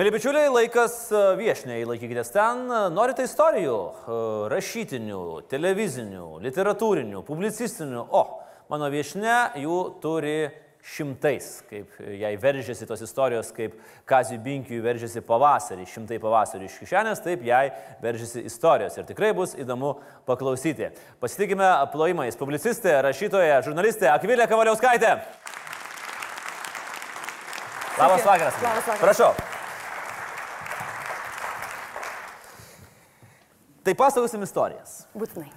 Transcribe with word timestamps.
Mėly 0.00 0.14
bičiuliai, 0.14 0.48
laikas 0.48 0.94
e, 1.12 1.18
viešniai, 1.36 1.82
laikykitės 1.84 2.30
ten. 2.32 2.62
Norite 2.96 3.26
istorijų, 3.26 3.74
e, 3.84 4.14
rašytinių, 4.48 5.18
televizinių, 5.50 6.28
literatūrinių, 6.40 7.20
publicistinių. 7.26 8.06
O, 8.08 8.22
mano 8.72 8.88
viešne 8.88 9.34
jų 9.60 9.80
turi 10.00 10.38
šimtais, 10.94 11.50
kaip 11.68 12.00
jai 12.16 12.32
veržėsi 12.40 12.88
tos 12.88 13.04
istorijos, 13.04 13.52
kaip 13.52 13.76
Kazijų 14.08 14.40
Binkiui 14.46 14.80
veržėsi 14.80 15.20
pavasarį, 15.20 15.84
šimtai 15.92 16.16
pavasarį 16.24 16.70
iš 16.70 16.80
kišenės, 16.80 17.20
taip 17.28 17.44
jai 17.44 17.66
veržėsi 18.00 18.46
istorijos. 18.48 18.96
Ir 18.96 19.04
tikrai 19.12 19.34
bus 19.36 19.52
įdomu 19.52 19.98
paklausyti. 20.24 20.94
Pasitikime 21.20 21.74
plojimais. 21.92 22.40
Publicistė, 22.40 23.02
rašytoja, 23.04 23.60
žurnalistė 23.68 24.08
Akvilė 24.16 24.48
Kavaliauskaitė. 24.48 25.18
Labas 28.00 28.24
vakaras. 28.24 28.62
Labas 28.64 28.86
vakaras. 28.94 29.02
Prašau. 29.04 29.58
Tai 33.84 33.94
pasakosim 33.96 34.42
istorijas. 34.44 35.04
Būtinai. 35.16 35.48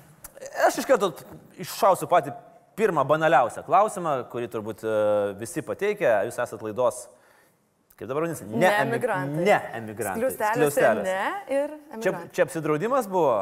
Aš 0.68 0.82
iš 0.82 0.88
karto 0.88 1.12
iššausiu 1.60 2.08
patį 2.12 2.34
pirmą 2.80 3.04
banaliausią 3.08 3.64
klausimą, 3.68 4.16
kurį 4.32 4.50
turbūt 4.54 4.84
e, 4.86 4.94
visi 5.40 5.64
pateikia. 5.66 6.22
Jūs 6.28 6.40
esat 6.42 6.64
laidos, 6.66 7.04
kaip 7.98 8.08
dabar 8.10 8.24
vadinasi, 8.26 8.46
ne, 8.50 8.58
Ne 8.58 8.70
emi- 8.70 8.88
emigrantai. 8.88 9.44
Ne 9.46 9.58
emigrantai. 9.78 10.30
Skliausteliuose. 10.32 11.04
ne 11.04 11.26
ir 11.54 11.70
Čia, 11.70 11.96
emigrantai. 11.98 12.30
čia 12.34 12.44
apsidraudimas 12.48 13.08
buvo, 13.08 13.34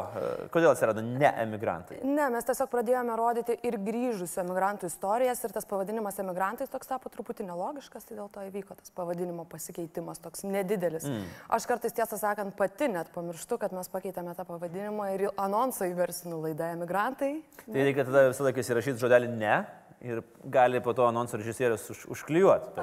kodėl 0.54 0.70
atsirado 0.74 1.00
ne 1.02 1.30
emigrantai? 1.44 2.00
Ne, 2.04 2.28
mes 2.34 2.44
tiesiog 2.44 2.68
pradėjome 2.70 3.16
rodyti 3.16 3.56
ir 3.66 3.78
grįžusių 3.80 4.42
emigrantų 4.44 4.86
istorijas 4.92 5.42
ir 5.44 5.54
tas 5.56 5.64
pavadinimas 5.66 6.18
emigrantai 6.22 6.66
toks 6.70 6.86
tapo 6.90 7.08
truputį 7.12 7.46
nelogiškas, 7.48 8.04
tai 8.08 8.16
dėl 8.20 8.28
to 8.32 8.40
įvyko 8.50 8.76
tas 8.78 8.90
pavadinimo 8.94 9.44
pasikeitimas 9.48 10.18
toks 10.22 10.44
nedidelis. 10.44 11.04
Mm. 11.08 11.24
Aš 11.48 11.66
kartais 11.66 11.92
tiesą 11.96 12.18
sakant 12.20 12.54
pati 12.56 12.88
net 12.92 13.08
pamirštu, 13.14 13.58
kad 13.58 13.72
mes 13.72 13.88
pakeitėme 13.88 14.34
tą 14.36 14.44
pavadinimą 14.48 15.08
ir 15.16 15.28
anonsą 15.36 15.88
įgarsinu 15.92 16.42
laidą 16.44 16.72
emigrantai. 16.76 17.42
Tai 17.66 17.82
reikia 17.88 18.04
tada 18.04 18.28
visą 18.30 18.44
laiką 18.46 18.60
įsirašyti 18.62 19.00
žodelį 19.02 19.28
ne 19.38 19.56
ir 20.02 20.22
gali 20.44 20.80
po 20.82 20.92
to 20.92 21.06
anonso 21.06 21.36
režisierius 21.38 21.88
už, 21.94 22.06
užklijuoti. 22.16 22.74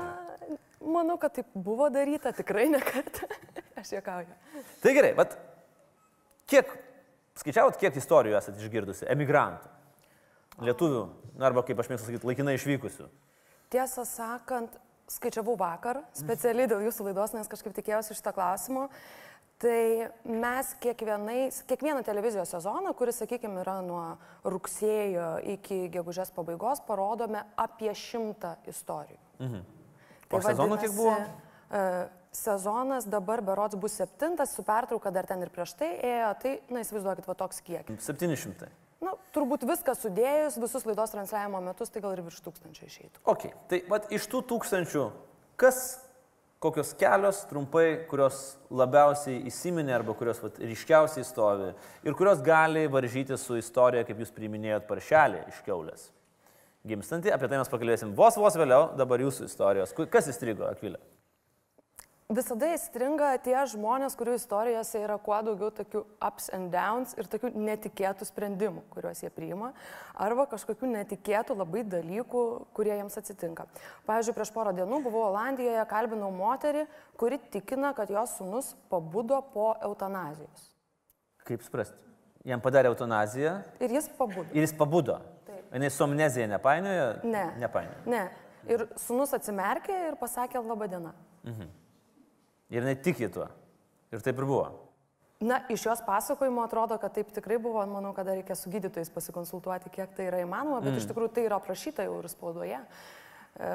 Manau, 0.79 1.17
kad 1.19 1.33
taip 1.35 1.49
buvo 1.53 1.89
daryta 1.91 2.31
tikrai 2.35 2.69
ne 2.71 2.79
kartą. 2.83 3.27
Aš 3.79 3.93
juokauju. 3.97 4.35
Tai 4.83 4.93
gerai, 4.95 5.11
bet 5.17 5.35
kiek, 6.49 6.71
skaičiavot, 7.39 7.79
kiek 7.79 7.97
istorijų 7.99 8.37
esate 8.39 8.63
išgirdusi? 8.63 9.07
Emigrantų. 9.11 9.75
Lietuvių, 10.63 11.03
arba 11.39 11.63
kaip 11.63 11.79
aš 11.79 11.87
mėgstu 11.87 12.09
sakyti, 12.09 12.27
laikinai 12.27 12.57
išvykusių. 12.57 13.05
Tiesą 13.71 14.03
sakant, 14.03 14.73
skaičiavau 15.07 15.55
vakar, 15.59 16.01
specialiai 16.17 16.67
dėl 16.67 16.83
jūsų 16.89 17.07
laidos, 17.07 17.31
nes 17.37 17.47
kažkaip 17.47 17.75
tikėjausi 17.77 18.17
šito 18.17 18.33
klausimo. 18.35 18.89
Tai 19.59 20.07
mes 20.23 20.69
kiekvieną 20.79 22.03
televizijos 22.07 22.51
sezoną, 22.55 22.93
kuris, 22.95 23.17
sakykime, 23.19 23.59
yra 23.63 23.81
nuo 23.83 24.03
rugsėjo 24.47 25.33
iki 25.55 25.81
gegužės 25.91 26.31
pabaigos, 26.35 26.79
parodome 26.87 27.43
apie 27.59 27.91
šimtą 27.95 28.55
istorijų. 28.71 29.19
O 30.29 30.41
sezonų 30.45 30.77
kiek 30.83 30.93
buvo? 30.95 31.15
e, 31.73 31.83
Sezonas 32.31 33.07
dabar 33.09 33.41
berots 33.41 33.75
bus 33.81 33.95
septintas, 33.97 34.51
su 34.53 34.61
pertrauka 34.63 35.09
dar 35.11 35.25
ten 35.25 35.41
ir 35.41 35.49
prieš 35.49 35.73
tai 35.79 35.95
ėjo, 35.97 36.27
tai, 36.43 36.51
na, 36.69 36.83
įsivaizduokit, 36.85 37.25
va 37.25 37.35
toks 37.39 37.63
kiekis. 37.65 38.05
700. 38.05 38.69
Na, 39.01 39.15
turbūt 39.33 39.63
viską 39.65 39.95
sudėjus, 39.97 40.59
visus 40.61 40.85
laidos 40.85 41.15
transliavimo 41.15 41.61
metus, 41.65 41.89
tai 41.89 42.03
gal 42.03 42.13
ir 42.13 42.21
virš 42.27 42.43
tūkstančio 42.45 42.85
išeitų. 42.85 43.23
Ok, 43.31 43.47
tai 43.71 43.81
vat, 43.89 44.05
iš 44.13 44.27
tų 44.29 44.43
tūkstančių, 44.51 45.07
kas, 45.59 45.81
kokios 46.61 46.91
kelios 46.99 47.41
trumpai, 47.49 47.87
kurios 48.11 48.59
labiausiai 48.69 49.41
įsiminė 49.49 49.95
arba 49.97 50.13
kurios 50.19 50.43
vat, 50.43 50.59
ryškiausiai 50.61 51.25
stovi 51.25 51.71
ir 52.05 52.19
kurios 52.19 52.43
gali 52.45 52.85
varžyti 52.91 53.39
su 53.41 53.57
istorija, 53.57 54.05
kaip 54.05 54.21
jūs 54.21 54.35
priminėjot 54.35 54.85
paršelį 54.91 55.45
iš 55.49 55.63
keulės. 55.65 56.09
Gimstanti, 56.87 57.31
apie 57.33 57.49
tai 57.51 57.57
mes 57.59 57.69
pakalbėsim 57.71 58.13
vos 58.15 58.37
vos 58.39 58.55
vėliau, 58.55 58.93
dabar 58.97 59.19
jūsų 59.19 59.49
istorijos. 59.49 59.91
Kas 60.11 60.29
įstrigo, 60.31 60.63
Akvilė? 60.69 60.99
Visada 62.29 62.67
įstringa 62.75 63.31
tie 63.41 63.55
žmonės, 63.71 64.13
kurių 64.13 64.35
istorijose 64.37 64.99
yra 65.01 65.15
kuo 65.17 65.33
daugiau 65.41 65.71
tokių 65.73 66.03
ups 66.21 66.51
and 66.53 66.69
downs 66.69 67.15
ir 67.17 67.25
tokių 67.25 67.49
netikėtų 67.57 68.27
sprendimų, 68.29 68.83
kuriuos 68.93 69.23
jie 69.23 69.31
priima, 69.33 69.71
arba 70.13 70.45
kažkokių 70.51 70.91
netikėtų 70.91 71.57
labai 71.57 71.81
dalykų, 71.89 72.43
kurie 72.77 72.93
jiems 72.99 73.17
atsitinka. 73.17 73.65
Pavyzdžiui, 74.05 74.35
prieš 74.37 74.51
porą 74.53 74.75
dienų 74.77 75.01
buvau 75.07 75.25
Olandijoje, 75.31 75.81
kalbinau 75.89 76.29
moterį, 76.37 76.85
kuri 77.17 77.41
tikina, 77.49 77.95
kad 77.97 78.13
jos 78.13 78.37
sunus 78.37 78.75
pabudo 78.93 79.41
po 79.49 79.71
eutanazijos. 79.89 80.69
Kaip 81.49 81.65
suprasti? 81.65 81.97
Jam 82.45 82.61
padarė 82.61 82.93
eutanaziją 82.93 83.57
Ir 83.81 83.97
jis 83.97 84.05
pabudo. 84.21 84.45
ir 84.53 84.63
jis 84.63 84.77
pabudo. 84.77 85.17
Jis 85.73 85.95
su 85.95 86.03
amnezija 86.03 86.47
nepainioja? 86.49 87.07
Ne. 87.23 87.45
Nepainioja. 87.61 88.03
Ne. 88.09 88.23
Ir 88.69 88.85
sunus 88.99 89.33
atsimerkė 89.37 89.95
ir 90.09 90.17
pasakė 90.19 90.61
laba 90.63 90.87
diena. 90.89 91.13
Ir 92.69 92.85
netiki 92.85 93.29
tuo. 93.33 93.47
Ir 94.13 94.23
taip 94.25 94.37
ir 94.41 94.47
buvo. 94.49 94.67
Na, 95.39 95.61
iš 95.71 95.85
jos 95.85 96.01
pasakojimo 96.03 96.65
atrodo, 96.65 96.97
kad 96.99 97.13
taip 97.15 97.29
tikrai 97.31 97.57
buvo, 97.63 97.79
manau, 97.87 98.11
kad 98.13 98.27
reikia 98.27 98.57
su 98.59 98.71
gydytojais 98.73 99.11
pasikonsultuoti, 99.13 99.91
kiek 99.93 100.11
tai 100.17 100.25
yra 100.27 100.41
įmanoma, 100.43 100.81
bet 100.83 100.91
mm. 100.91 100.99
iš 100.99 101.07
tikrųjų 101.07 101.31
tai 101.37 101.45
yra 101.47 101.61
aprašyta 101.61 102.03
jau 102.03 102.17
ir 102.19 102.27
spaudoje. 102.27 102.79
E, 103.55 103.69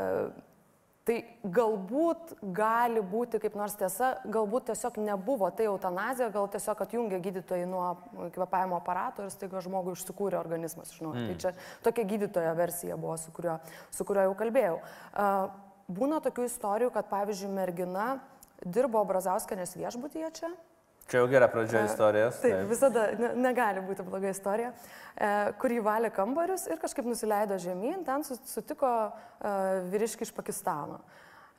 tai 1.04 1.18
galbūt 1.44 2.32
gali 2.56 3.02
būti 3.04 3.38
kaip 3.42 3.56
nors 3.58 3.76
tiesa, 3.76 4.14
galbūt 4.24 4.70
tiesiog 4.70 4.96
nebuvo 5.04 5.50
tai 5.52 5.68
eutanazija, 5.68 6.30
gal 6.32 6.48
tiesiog 6.52 6.80
atjungė 6.86 7.20
gydytojai 7.26 7.66
nuo 7.68 7.90
kvepavimo 8.34 8.78
aparato 8.80 9.26
ir 9.26 9.32
staiga 9.34 9.60
žmogui 9.64 9.92
užsikūrė 9.92 10.40
organizmas. 10.40 10.94
Žinau. 10.96 11.12
Mm. 11.12 11.26
Tai 11.28 11.36
čia 11.42 11.52
tokia 11.84 12.08
gydytojo 12.14 12.54
versija 12.56 12.96
buvo, 13.00 13.18
su 13.20 13.34
kuriuo, 13.36 13.58
su 13.92 14.08
kuriuo 14.08 14.30
jau 14.30 14.36
kalbėjau. 14.40 14.78
Būna 15.94 16.22
tokių 16.24 16.48
istorijų, 16.48 16.94
kad 16.94 17.10
pavyzdžiui 17.10 17.52
mergina 17.52 18.14
dirbo 18.64 19.04
Brazauskanės 19.04 19.76
viešbutyje 19.76 20.30
čia. 20.40 20.54
Čia 21.04 21.20
jau 21.20 21.26
gera 21.28 21.48
pradžia 21.52 21.82
istorijos. 21.84 22.38
Taip, 22.40 22.62
visada 22.70 23.02
ne, 23.18 23.32
negali 23.44 23.82
būti 23.84 24.04
bloga 24.06 24.30
istorija, 24.32 24.70
e, 24.72 25.32
kur 25.60 25.74
įvalė 25.74 26.08
kambarius 26.16 26.64
ir 26.70 26.80
kažkaip 26.80 27.04
nusileido 27.08 27.58
žemyn, 27.60 28.00
ten 28.06 28.24
su- 28.24 28.38
sutiko 28.48 28.88
e, 29.12 29.52
vyriškį 29.92 30.24
iš 30.24 30.32
Pakistano. 30.32 31.02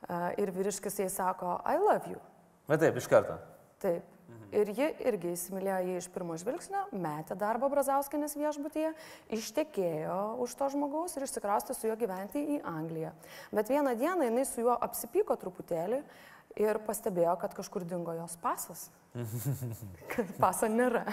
E, 0.02 0.18
ir 0.42 0.50
vyriškis 0.50 0.98
jai 1.04 1.08
sako, 1.14 1.60
I 1.62 1.78
love 1.78 2.10
you. 2.10 2.18
Bet 2.66 2.82
taip, 2.82 2.98
iš 2.98 3.06
karto. 3.06 3.38
Taip. 3.82 4.12
Ir 4.54 4.68
ji 4.70 4.86
irgi 5.06 5.32
įsimylėjo 5.34 5.78
jį 5.88 5.94
iš 6.00 6.06
pirmo 6.14 6.34
žvilgsnio, 6.38 6.84
metė 6.94 7.34
darbą 7.38 7.66
Brazauskinės 7.70 8.36
viešbutyje, 8.38 8.92
ištekėjo 9.34 10.18
už 10.42 10.54
to 10.58 10.68
žmogaus 10.74 11.16
ir 11.18 11.26
išsikraustė 11.26 11.74
su 11.74 11.88
juo 11.90 11.96
gyventi 11.98 12.42
į 12.56 12.60
Angliją. 12.70 13.10
Bet 13.54 13.70
vieną 13.74 13.94
dieną 13.98 14.28
jinai 14.28 14.44
su 14.46 14.62
juo 14.62 14.76
apsipyko 14.86 15.34
truputėlį 15.42 16.00
ir 16.56 16.78
pastebėjo, 16.86 17.36
kad 17.40 17.54
kažkur 17.56 17.84
dingo 17.88 18.14
jos 18.16 18.36
pasas. 18.42 18.88
kad 20.14 20.34
paso 20.42 20.68
nėra. 20.70 21.04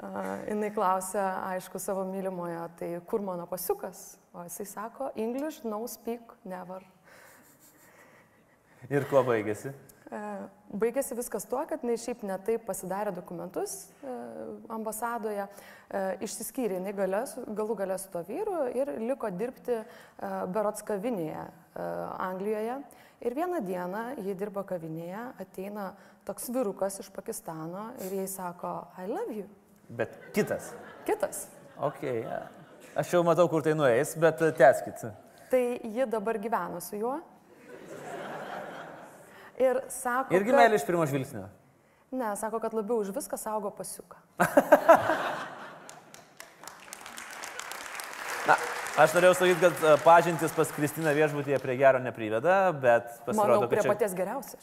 Uh, 0.00 0.46
jinai 0.48 0.70
klausė, 0.72 1.20
aišku, 1.50 1.76
savo 1.82 2.06
mylimojo, 2.08 2.62
tai 2.80 2.88
kur 3.08 3.20
mano 3.20 3.44
pasiukas? 3.50 4.14
O 4.32 4.46
jisai 4.46 4.64
sako, 4.70 5.10
English, 5.20 5.60
no 5.68 5.82
speak, 5.92 6.32
never. 6.48 6.80
Ir 8.88 9.04
kuo 9.10 9.20
baigėsi? 9.26 9.74
E, 10.10 10.20
Baigėsi 10.80 11.14
viskas 11.18 11.44
tuo, 11.46 11.60
kad 11.68 11.84
jinai 11.84 11.98
šiaip 12.00 12.22
netaip 12.26 12.64
pasidarė 12.66 13.12
dokumentus 13.14 13.74
e, 14.02 14.14
ambasadoje, 14.72 15.44
e, 15.46 16.00
išsiskyrė 16.26 16.78
jinai 16.80 16.94
galę 16.96 17.20
su- 17.30 17.44
galų 17.58 17.76
galę 17.78 17.98
su 18.00 18.08
to 18.10 18.22
vyru 18.26 18.64
ir 18.74 18.90
liko 19.04 19.30
dirbti 19.30 19.76
e, 19.76 19.84
Berots 20.50 20.82
kavinėje 20.88 21.44
e, 21.44 21.50
Anglijoje. 21.74 22.80
Ir 23.20 23.34
vieną 23.36 23.60
dieną 23.60 24.04
jie 24.24 24.34
dirba 24.34 24.62
kavinėje, 24.64 25.26
ateina 25.42 25.90
toks 26.24 26.48
vyrukas 26.48 26.96
iš 27.02 27.10
Pakistano 27.12 27.90
ir 28.06 28.14
jai 28.16 28.28
sako, 28.28 28.70
I 28.96 29.10
love 29.10 29.34
you. 29.36 29.44
Bet 29.88 30.14
kitas. 30.32 30.70
Kitas. 31.04 31.48
Ok, 31.76 32.00
ja. 32.02 32.46
aš 32.96 33.12
jau 33.12 33.20
matau, 33.26 33.48
kur 33.52 33.64
tai 33.66 33.74
nueis, 33.76 34.14
bet 34.20 34.40
e, 34.40 34.50
tęskit. 34.56 35.04
Tai 35.50 35.62
ji 35.84 36.06
dabar 36.08 36.38
gyvena 36.40 36.80
su 36.80 36.96
juo. 36.96 37.18
Ir 39.60 39.82
sako, 39.92 40.32
Irgi 40.32 40.56
meilė 40.56 40.80
iš 40.80 40.86
pirmo 40.88 41.04
žvilgsnio. 41.08 41.44
Ne, 42.10 42.32
sako, 42.40 42.58
kad 42.62 42.72
labiau 42.74 43.02
už 43.04 43.12
viską 43.14 43.36
saugo 43.38 43.70
pasiuką. 43.70 44.18
aš 49.04 49.16
norėjau 49.16 49.36
sakyti, 49.38 49.60
kad 49.64 49.84
e, 49.84 49.94
pažintis 50.04 50.54
pas 50.56 50.72
Kristiną 50.76 51.14
viešbutyje 51.16 51.60
prie 51.62 51.76
gero 51.80 52.00
nepriveda, 52.02 52.58
bet 52.72 53.06
Manau, 53.06 53.26
pasirodo, 53.28 53.68
prie 53.70 53.80
kad 53.80 53.86
čia, 53.86 53.94
paties 53.94 54.16
geriausio. 54.18 54.58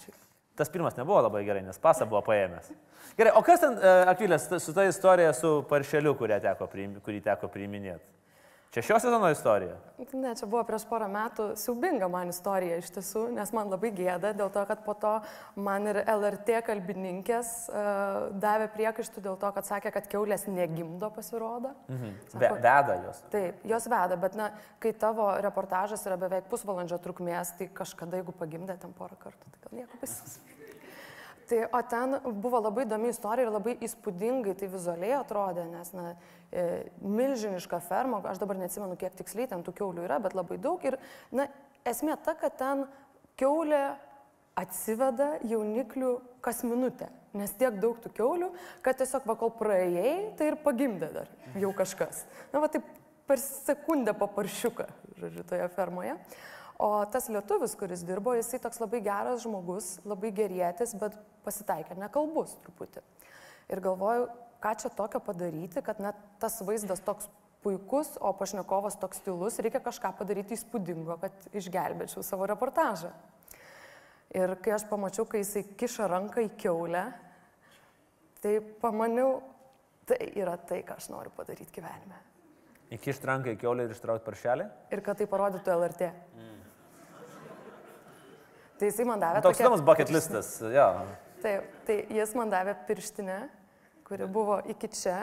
tas 0.57 0.73
pirmas 0.73 0.97
nebuvo 0.97 1.21
labai 1.27 1.43
gerai, 1.47 1.63
nes 1.65 1.79
pasą 1.81 2.07
buvo 2.09 2.23
paėmęs. 2.25 2.71
Gerai, 3.17 3.33
o 3.37 3.41
kas 3.45 3.63
ten, 3.63 3.77
uh, 3.77 4.09
Akvilės, 4.11 4.49
su 4.61 4.73
ta 4.75 4.85
istorija 4.89 5.33
su 5.33 5.59
paršeliu, 5.69 6.13
teko 6.17 6.67
priim, 6.69 6.99
kurį 7.05 7.23
teko 7.25 7.49
priiminėti? 7.53 8.16
Čia 8.71 8.81
šio 8.83 8.99
sezono 8.99 9.29
istorija? 9.31 9.75
Ne, 10.13 10.35
čia 10.35 10.45
buvo 10.45 10.61
prieš 10.67 10.83
porą 10.89 11.07
metų 11.09 11.47
siaubinga 11.57 12.09
man 12.11 12.29
istorija 12.29 12.77
iš 12.81 12.89
tiesų, 12.97 13.23
nes 13.33 13.53
man 13.55 13.71
labai 13.71 13.89
gėda 13.95 14.33
dėl 14.37 14.51
to, 14.53 14.63
kad 14.69 14.83
po 14.85 14.93
to 14.99 15.13
man 15.55 15.87
ir 15.89 16.01
LRT 16.03 16.59
kalbininkės 16.67 17.53
uh, 17.71 18.27
davė 18.43 18.67
priekaištų 18.75 19.23
dėl 19.25 19.39
to, 19.41 19.51
kad 19.55 19.69
sakė, 19.69 19.93
kad 19.95 20.09
keulės 20.11 20.45
negimdo 20.51 21.09
pasirodo. 21.15 21.73
Mhm. 21.87 22.13
Ve, 22.35 22.51
veda 22.67 22.99
jos. 23.07 23.23
Taip, 23.33 23.63
jos 23.71 23.89
veda, 23.89 24.19
bet 24.27 24.37
na, 24.37 24.51
kai 24.83 24.93
tavo 24.93 25.31
reportažas 25.47 26.05
yra 26.05 26.19
beveik 26.19 26.51
pusvalandžio 26.51 26.99
trukmės, 27.01 27.55
tai 27.57 27.71
kažkada, 27.81 28.19
jeigu 28.19 28.35
pagimdė 28.35 28.77
ten 28.83 28.93
porą 28.99 29.17
kartų, 29.23 29.55
tai 29.55 29.65
gal 29.65 29.81
nieko 29.81 30.03
baisaus. 30.03 30.37
Tai, 31.47 31.61
o 31.71 31.79
ten 31.87 32.17
buvo 32.43 32.59
labai 32.59 32.83
įdomi 32.83 33.13
istorija 33.13 33.47
ir 33.47 33.53
labai 33.53 33.77
įspūdingai 33.87 34.55
tai 34.59 34.67
vizualiai 34.71 35.13
atrodė, 35.15 35.63
nes 35.71 35.93
na, 35.95 36.09
e, 36.51 36.65
milžiniška 36.99 37.79
ferma, 37.87 38.19
aš 38.27 38.41
dabar 38.41 38.59
neatsimenu, 38.59 38.97
kiek 38.99 39.15
tiksliai 39.15 39.47
ten 39.47 39.63
tų 39.63 39.77
keulių 39.77 40.03
yra, 40.09 40.19
bet 40.23 40.35
labai 40.35 40.59
daug. 40.59 40.83
Ir 40.83 40.99
na, 41.31 41.47
esmė 41.87 42.17
ta, 42.25 42.35
kad 42.35 42.57
ten 42.59 42.83
keulė 43.39 43.95
atsiveda 44.57 45.37
jauniklių 45.47 46.11
kas 46.43 46.63
minutę, 46.67 47.07
nes 47.37 47.53
tiek 47.59 47.79
daug 47.79 47.99
tų 48.03 48.11
keulių, 48.17 48.51
kad 48.83 48.99
tiesiog 48.99 49.27
vakol 49.29 49.53
praėjai, 49.55 50.13
tai 50.39 50.51
ir 50.51 50.59
pagimdė 50.65 51.11
dar 51.13 51.31
jau 51.55 51.71
kažkas. 51.77 52.25
Na, 52.51 52.59
va 52.63 52.71
taip 52.73 52.87
per 53.27 53.39
sekundę 53.43 54.15
paparšiuką, 54.17 54.87
žodžiu, 55.19 55.47
toje 55.47 55.67
fermoje. 55.75 56.15
O 56.77 56.89
tas 57.09 57.25
lietuvis, 57.33 57.73
kuris 57.77 58.03
dirbo, 58.05 58.35
jisai 58.37 58.59
toks 58.61 58.77
labai 58.83 58.99
geras 59.05 59.41
žmogus, 59.41 59.95
labai 60.05 60.29
gerėtis, 60.35 60.93
bet 60.99 61.15
pasitaikė 61.45 61.97
nekalbus 61.97 62.53
truputį. 62.61 63.01
Ir 63.73 63.81
galvoju, 63.81 64.27
ką 64.61 64.73
čia 64.83 64.91
tokio 64.93 65.21
padaryti, 65.25 65.81
kad 65.81 65.97
net 66.03 66.19
tas 66.41 66.59
vaizdas 66.61 67.01
toks 67.05 67.31
puikus, 67.65 68.13
o 68.21 68.29
pašnekovas 68.37 68.99
toks 69.01 69.23
stilus, 69.23 69.57
reikia 69.63 69.81
kažką 69.83 70.13
padaryti 70.19 70.53
įspūdingo, 70.55 71.17
kad 71.23 71.49
išgelbėčiau 71.57 72.21
savo 72.23 72.45
reportažą. 72.49 73.09
Ir 74.37 74.53
kai 74.61 74.75
aš 74.75 74.85
pamačiau, 74.89 75.25
kai 75.25 75.41
jisai 75.41 75.63
kiša 75.79 76.07
ranką 76.11 76.43
į 76.45 76.51
keulę, 76.61 77.07
tai 78.43 78.59
pamaniau, 78.83 79.39
tai 80.07 80.29
yra 80.37 80.57
tai, 80.61 80.83
ką 80.85 80.99
aš 81.01 81.09
noriu 81.09 81.33
padaryti 81.35 81.79
gyvenime. 81.79 82.21
Įkišt 82.93 83.25
ranką 83.27 83.51
į 83.51 83.59
keulę 83.59 83.87
ir 83.87 83.95
ištraukti 83.95 84.23
paršelį? 84.27 84.69
Ir 84.95 85.03
kad 85.03 85.19
tai 85.19 85.27
parodytų 85.27 85.73
LRT. 85.73 86.11
Tai 88.77 88.89
jisai 88.91 89.07
man 89.09 89.21
davė 89.21 89.41
Toks 89.45 89.61
įdomus 89.63 89.81
bucket 89.85 90.11
listas, 90.13 90.51
jo. 90.61 90.87
Taip, 91.41 91.69
tai 91.87 91.97
jis 92.13 92.33
man 92.37 92.51
davė 92.53 92.75
pirštinę, 92.87 93.37
kuri 94.05 94.27
buvo 94.29 94.59
iki 94.69 94.89
čia. 94.93 95.17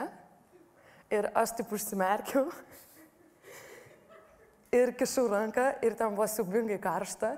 Ir 1.13 1.29
aš 1.37 1.53
taip 1.59 1.71
užsimerkiau. 1.75 2.49
Ir 4.75 4.91
kišau 4.99 5.29
ranką 5.31 5.69
ir 5.85 5.95
ten 5.95 6.15
buvo 6.17 6.25
siubingai 6.27 6.79
karšta. 6.83 7.35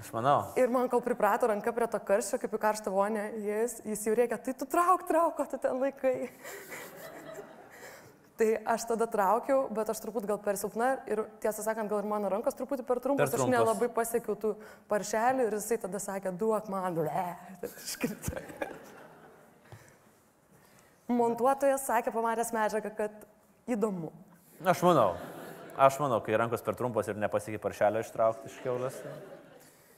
Aš 0.00 0.08
manau. 0.14 0.38
Ir 0.56 0.70
man 0.72 0.88
kol 0.88 1.02
priprato 1.04 1.50
ranka 1.50 1.74
prie 1.74 1.88
to 1.90 2.00
karščio, 2.00 2.38
kaip 2.40 2.54
į 2.56 2.60
karštą 2.62 2.92
vonę, 2.94 3.26
jis, 3.44 3.76
jis 3.84 4.06
jau 4.08 4.14
reikia, 4.16 4.38
tai 4.40 4.54
tu 4.56 4.66
trauk, 4.66 5.04
trauk, 5.08 5.36
ko 5.36 5.44
tu 5.50 5.60
ten 5.60 5.76
laikai. 5.82 6.30
Tai 8.40 8.48
aš 8.74 8.86
tada 8.88 9.06
traukiau, 9.10 9.66
bet 9.74 9.90
aš 9.92 10.00
truputį 10.02 10.30
gal 10.30 10.38
per 10.42 10.56
silpna 10.60 10.92
ir 11.10 11.24
tiesą 11.42 11.64
sakant, 11.66 11.90
gal 11.90 12.00
ir 12.02 12.08
mano 12.10 12.30
rankos 12.32 12.56
truputį 12.58 12.86
per 12.88 13.00
trumpas, 13.04 13.30
Per 13.30 13.38
aš 13.38 13.42
trumpos. 13.44 13.54
nelabai 13.54 13.88
pasiekiau 13.92 14.36
tų 14.38 14.54
paršelių 14.90 15.46
ir 15.48 15.58
jisai 15.58 15.78
tada 15.84 16.00
sakė, 16.02 16.32
duok 16.38 16.70
man, 16.72 16.96
ble. 16.96 17.26
Ir 17.62 17.68
aš 17.68 17.96
kritau. 18.02 18.42
Montuotojas 21.12 21.84
sakė, 21.88 22.12
pamatęs 22.14 22.52
medžiagą, 22.54 22.92
kad 22.96 23.24
įdomu. 23.68 24.12
Aš 24.64 24.82
manau. 24.86 25.12
Aš 25.76 25.98
manau, 26.00 26.20
kai 26.24 26.36
rankos 26.36 26.62
per 26.64 26.76
trumpos 26.78 27.08
ir 27.08 27.18
nepasiekė 27.20 27.60
paršelio 27.60 28.02
ištraukti 28.04 28.48
iš 28.50 28.58
keulės. 28.64 28.98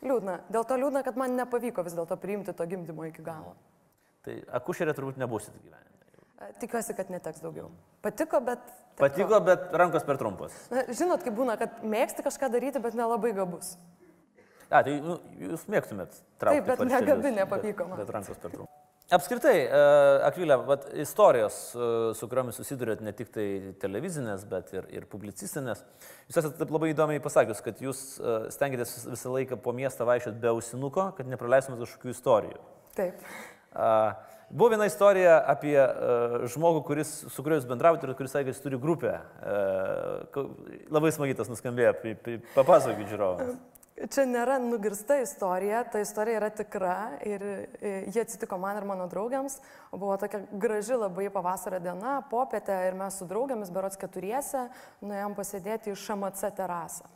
Liūdna. 0.05 0.39
Dėl 0.53 0.67
to 0.69 0.77
liūdna, 0.79 1.03
kad 1.07 1.17
man 1.19 1.35
nepavyko 1.39 1.85
vis 1.87 1.97
dėlto 1.97 2.17
priimti 2.21 2.55
to 2.57 2.67
gimdymo 2.69 3.07
iki 3.09 3.25
galo. 3.25 3.55
Tai 4.25 4.37
akušerė 4.61 4.95
turbūt 4.97 5.19
nebūsit 5.21 5.57
gyvenime. 5.59 5.94
E, 6.41 6.53
Tikiuosi, 6.61 6.95
kad 6.99 7.11
neteks 7.13 7.43
daugiau. 7.45 7.71
Patiko, 8.05 8.41
bet... 8.45 8.63
tiek 8.67 8.97
to. 8.97 9.03
Patiko, 9.05 9.41
bet 9.47 9.69
rankos 9.81 10.07
per 10.07 10.19
trumpos. 10.21 10.55
Na, 10.73 10.83
žinot, 10.91 11.23
kaip 11.27 11.37
būna, 11.39 11.57
kad 11.61 11.83
mėgsti 11.87 12.25
kažką 12.27 12.51
daryti, 12.55 12.83
bet 12.83 12.97
nelabai 12.99 13.31
gabus. 13.37 13.75
A, 14.71 14.81
tai 14.83 14.97
nu, 15.05 15.21
jūs 15.39 15.69
mėgtumėt 15.71 16.17
traukti. 16.43 16.65
Taip, 16.65 16.71
bet 16.73 16.89
negabi 16.91 17.31
nepavyko 17.37 17.87
man. 17.87 18.01
Bet, 18.01 18.09
bet 18.09 18.17
rankos 18.19 18.41
per 18.43 18.51
trumpos. 18.57 18.81
Apskritai, 19.13 19.67
uh, 19.69 20.23
Akvilė, 20.25 20.57
vat, 20.65 20.87
istorijos, 20.99 21.57
uh, 21.77 22.07
su 22.17 22.25
kuriomis 22.27 22.57
susidurėt 22.57 23.03
ne 23.05 23.13
tik 23.15 23.29
tai 23.35 23.45
televizinės, 23.83 24.47
bet 24.49 24.73
ir, 24.73 24.87
ir 24.97 25.05
publicistinės. 25.13 25.83
Jūs 26.31 26.39
esate 26.41 26.57
taip 26.63 26.73
labai 26.73 26.89
įdomiai 26.95 27.21
pasakius, 27.23 27.61
kad 27.63 27.83
jūs 27.85 28.01
uh, 28.23 28.47
stengiatės 28.55 28.95
vis- 28.97 29.11
visą 29.13 29.35
laiką 29.37 29.59
po 29.61 29.75
miestą 29.77 30.09
vaikščioti 30.09 30.41
be 30.41 30.49
ausinuko, 30.55 31.11
kad 31.19 31.29
nepraleistumėt 31.29 31.85
kažkokių 31.85 32.15
istorijų. 32.17 32.65
Taip. 32.97 33.21
Uh, 33.77 34.17
buvo 34.51 34.73
viena 34.75 34.89
istorija 34.91 35.39
apie 35.55 35.77
uh, 35.79 36.49
žmogų, 36.51 36.83
kuris, 36.89 37.13
su 37.33 37.45
kuriuo 37.45 37.61
jūs 37.61 37.69
bendravote 37.71 38.09
ir 38.09 38.17
kuris 38.19 38.35
sakė, 38.35 38.49
kad 38.49 38.57
jis 38.57 38.65
turi 38.65 38.81
grupę. 38.81 39.19
Uh, 39.45 40.51
labai 40.95 41.15
smagiai 41.15 41.39
tas 41.39 41.53
nuskambėjo, 41.53 41.95
papasakokit 42.57 43.15
žiūrovams. 43.15 43.63
Čia 43.95 44.25
nėra 44.27 44.57
nugirsta 44.59 45.21
istorija, 45.23 45.85
ta 45.87 46.01
istorija 46.03 46.41
yra 46.41 46.49
tikra 46.51 46.95
ir 47.23 47.45
e, 47.47 47.93
jie 48.11 48.25
atsitiko 48.25 48.57
man 48.59 48.81
ir 48.81 48.87
mano 48.91 49.07
draugiams. 49.07 49.61
Buvo 49.93 50.17
tokia 50.19 50.41
graži 50.51 50.99
labai 50.99 51.29
pavasario 51.31 51.79
diena, 51.85 52.17
popietė 52.27 52.81
ir 52.89 52.99
mes 52.99 53.21
su 53.21 53.29
draugiamis, 53.31 53.71
berots 53.71 54.01
keturiese, 54.01 54.65
nuėjom 54.99 55.39
pasėdėti 55.39 55.95
į 55.95 56.01
šamacą 56.09 56.51
terasą. 56.59 57.07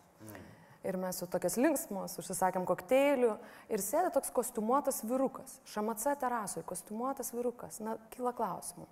Ir 0.89 0.97
mes 0.97 1.19
jau 1.21 1.29
tokias 1.29 1.59
linksmos, 1.61 2.15
užsisakėm 2.21 2.65
kokteilių 2.69 3.35
ir 3.69 3.83
sėdė 3.85 4.09
toks 4.15 4.31
kostiumuotas 4.33 5.03
vyrukas. 5.05 5.59
Šamaca 5.69 6.15
terasoje, 6.17 6.65
kostiumuotas 6.69 7.35
vyrukas. 7.35 7.83
Na, 7.85 7.99
kyla 8.15 8.33
klausimų. 8.37 8.87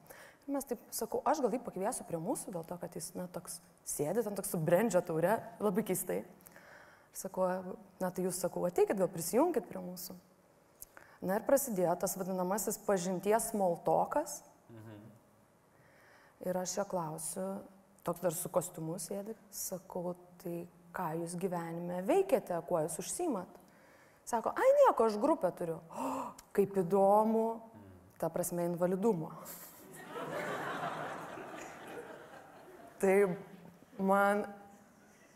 Ir 0.47 0.55
mes 0.55 0.69
taip 0.69 0.83
sakau, 0.95 1.23
aš 1.27 1.41
gal 1.43 1.57
jį 1.57 1.63
pakviesiu 1.65 2.05
prie 2.07 2.21
mūsų, 2.21 2.53
dėl 2.55 2.67
to, 2.69 2.77
kad 2.83 2.99
jis, 2.99 3.09
na, 3.17 3.25
toks 3.33 3.59
sėdi, 3.89 4.23
ten 4.27 4.37
toks 4.37 4.53
su 4.53 4.61
brandžio 4.61 5.01
taure, 5.09 5.39
labai 5.65 5.87
keistai. 5.89 6.21
Sakau, 7.17 7.49
na 8.03 8.13
tai 8.13 8.27
jūs 8.27 8.43
sakau, 8.45 8.67
ateikit, 8.69 8.99
gal 9.01 9.09
prisijungit 9.11 9.65
prie 9.71 9.81
mūsų. 9.81 10.19
Na 11.25 11.39
ir 11.41 11.47
prasidėjo 11.49 11.97
tas 12.03 12.15
vadinamasis 12.21 12.77
pažinties 12.85 13.51
smoltokas. 13.55 14.43
Ir 16.45 16.59
aš 16.61 16.77
jo 16.77 16.85
klausiu, 16.85 17.47
toks 18.05 18.21
dar 18.23 18.35
su 18.37 18.53
kostiumu 18.53 19.01
sėdi, 19.01 19.33
sakau, 19.51 20.13
tai 20.43 20.67
ką 20.97 21.13
jūs 21.21 21.37
gyvenime 21.41 22.03
veikiate, 22.07 22.59
kuo 22.69 22.81
jūs 22.85 22.99
užsimat? 23.03 23.63
Sako, 24.27 24.51
ai 24.59 24.71
nieko, 24.81 25.07
aš 25.07 25.21
grupę 25.23 25.53
turiu. 25.55 25.79
O, 25.95 26.13
kaip 26.57 26.75
įdomu, 26.83 27.47
ta 28.19 28.31
prasme 28.33 28.67
invalidumo. 28.67 29.31
Tai 33.01 33.15
man, 34.01 34.47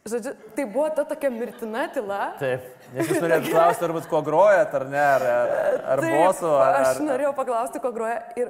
žodžiu, 0.08 0.32
tai 0.56 0.64
buvo 0.64 0.86
ta 0.96 1.04
tokia 1.04 1.28
mirtina 1.30 1.82
tyla. 1.92 2.20
Taip, 2.40 2.64
nes 2.96 3.10
jūs 3.12 3.20
norėjote 3.20 3.52
klausti, 3.52 3.84
ar 3.84 3.92
būt 3.98 4.06
ko 4.08 4.22
grojat, 4.24 4.72
ar 4.78 4.86
ne, 4.88 5.02
ar, 5.04 5.24
ar, 5.28 5.76
ar 5.94 6.02
bosu, 6.06 6.48
ar... 6.56 6.78
Aš 6.80 7.02
norėjau 7.04 7.34
paklausti, 7.36 7.82
ko 7.84 7.92
groja. 7.92 8.22
Ir 8.40 8.48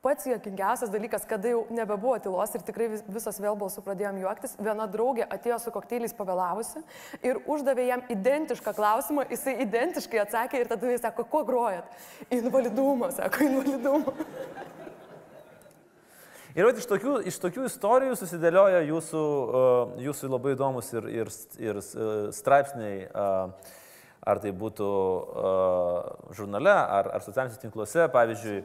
pats 0.00 0.24
juokingiausias 0.24 0.88
dalykas, 0.92 1.26
kada 1.28 1.50
jau 1.52 1.64
nebebuvo 1.70 2.16
tylos 2.24 2.54
ir 2.56 2.62
tikrai 2.64 2.86
vis- 2.94 3.04
visos 3.12 3.36
vėl 3.42 3.56
balsų 3.60 3.82
pradėjom 3.84 4.20
juoktis, 4.22 4.54
viena 4.56 4.86
draugė 4.88 5.26
atėjo 5.28 5.58
su 5.60 5.72
kokteiliais 5.74 6.14
pavėlavusi 6.16 6.80
ir 7.22 7.42
uždavė 7.44 7.84
jam 7.90 8.04
identišką 8.08 8.72
klausimą, 8.78 9.26
jisai 9.28 9.58
identiškai 9.66 10.22
atsakė 10.24 10.62
ir 10.62 10.70
tada 10.72 10.92
jis 10.94 11.04
sako, 11.04 11.26
ko 11.28 11.42
grojat? 11.44 11.84
Invalidumą, 12.32 13.10
sako, 13.12 13.44
invalidumą. 13.44 14.14
Ir 16.56 16.66
iš 16.66 16.88
tokių, 16.90 17.12
iš 17.30 17.36
tokių 17.38 17.68
istorijų 17.68 18.16
susidėlioja 18.18 18.80
jūsų, 18.88 19.20
uh, 19.20 19.92
jūsų 20.02 20.32
labai 20.32 20.56
įdomus 20.56 20.88
ir, 20.96 21.04
ir, 21.20 21.28
ir 21.62 21.78
uh, 21.78 22.32
straipsniai, 22.34 23.04
uh, 23.06 23.76
ar 24.26 24.40
tai 24.42 24.50
būtų 24.52 24.88
žurnale, 26.36 26.72
ar, 26.74 27.06
ar 27.14 27.22
socialiniuose 27.24 27.62
tinkluose, 27.62 28.04
pavyzdžiui. 28.12 28.58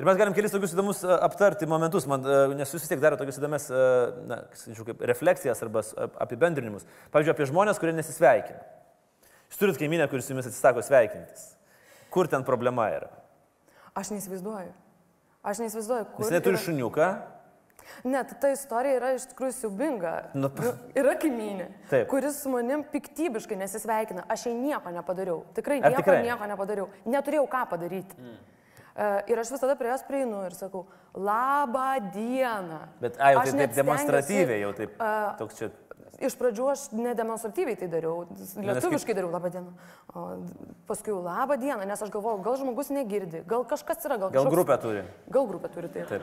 Ir 0.00 0.06
mes 0.08 0.16
galim 0.16 0.32
kelis 0.36 0.54
tokius 0.54 0.72
įdomus 0.72 1.02
uh, 1.04 1.16
aptarti 1.26 1.66
momentus, 1.68 2.06
man, 2.08 2.22
uh, 2.24 2.54
nes 2.56 2.70
jūs 2.72 2.80
vis 2.84 2.88
tiek 2.92 3.00
darote 3.02 3.20
tokius 3.22 3.38
įdomias, 3.42 3.66
uh, 3.72 4.22
na, 4.30 4.38
sakyčiau, 4.56 4.86
kaip 4.88 5.02
refleksijas 5.12 5.60
arba 5.66 5.82
apibendrinimus. 6.24 6.86
Pavyzdžiui, 7.12 7.34
apie 7.36 7.48
žmonės, 7.50 7.80
kurie 7.82 7.92
nesisveikina. 7.96 8.62
Jūs 9.52 9.60
turit 9.60 9.80
kaiminę, 9.82 10.06
kuris 10.08 10.30
jumis 10.32 10.48
atsisako 10.48 10.80
sveikintis. 10.86 11.50
Kur 12.12 12.30
ten 12.32 12.44
problema 12.48 12.88
yra? 12.94 13.10
Aš 13.96 14.14
neįsivaizduoju. 14.14 14.72
Aš 15.44 15.60
neįsivaizduoju, 15.60 16.08
kur. 16.16 16.24
Jis 16.24 16.34
neturi 16.38 16.56
yra- 16.56 16.64
šuniuką, 16.64 17.12
Net 18.04 18.32
ta 18.40 18.48
istorija 18.52 18.96
yra 18.98 19.10
iš 19.16 19.26
tikrųjų 19.32 19.52
siubinga. 19.56 20.12
Nu, 20.34 20.48
Nu, 20.48 20.72
yra 20.96 21.14
kaimynė, 21.20 21.68
Taip. 21.90 22.08
kuris 22.10 22.38
su 22.42 22.48
manim 22.50 22.84
piktybiškai 22.88 23.56
nesisveikina. 23.60 24.24
Aš 24.32 24.46
jai 24.48 24.54
nieko 24.56 24.90
nepadariau. 24.94 25.42
Tikrai 25.54 25.80
nieko, 25.82 26.00
tikrai? 26.00 26.22
nieko 26.24 26.48
nepadariau. 26.50 26.88
Neturėjau 27.06 27.46
ką 27.52 27.62
padaryti. 27.70 28.16
Mm. 28.18 28.38
Uh, 28.92 29.22
ir 29.32 29.38
aš 29.40 29.50
visada 29.54 29.72
prie 29.80 29.88
jos 29.88 30.02
prieinu 30.04 30.42
ir 30.44 30.52
sakau, 30.52 30.82
labą 31.16 31.94
dieną. 32.12 32.80
Bet, 33.00 33.16
ai, 33.18 33.32
jau 33.38 33.44
taip, 33.56 33.72
demonstratyviai, 33.78 34.58
jau 34.66 34.72
taip. 34.76 34.98
a, 35.00 35.12
Toks 35.40 35.56
čia. 35.56 35.70
Iš 36.22 36.36
pradžių 36.38 36.66
aš 36.70 36.82
nedemonstratyviai 36.94 37.74
tai 37.80 37.88
dariau, 37.90 38.26
lietuviškai 38.62 39.14
dariau 39.16 39.32
labą 39.32 39.48
dieną. 39.50 39.72
O 40.14 40.26
paskui 40.86 41.14
labą 41.16 41.56
dieną, 41.58 41.86
nes 41.88 42.04
aš 42.04 42.12
galvojau, 42.14 42.42
gal 42.44 42.60
žmogus 42.60 42.92
negirdi, 42.94 43.40
gal 43.48 43.64
kažkas 43.64 44.04
yra, 44.06 44.18
gal, 44.20 44.28
Gal 44.30 44.44
kažkoks- 44.44 44.54
grupę 44.54 44.76
turi. 44.84 45.02
Gal 45.32 45.48
grupė 45.50 45.72
turi 45.72 45.88
tai. 45.88 46.04
Taip. 46.12 46.22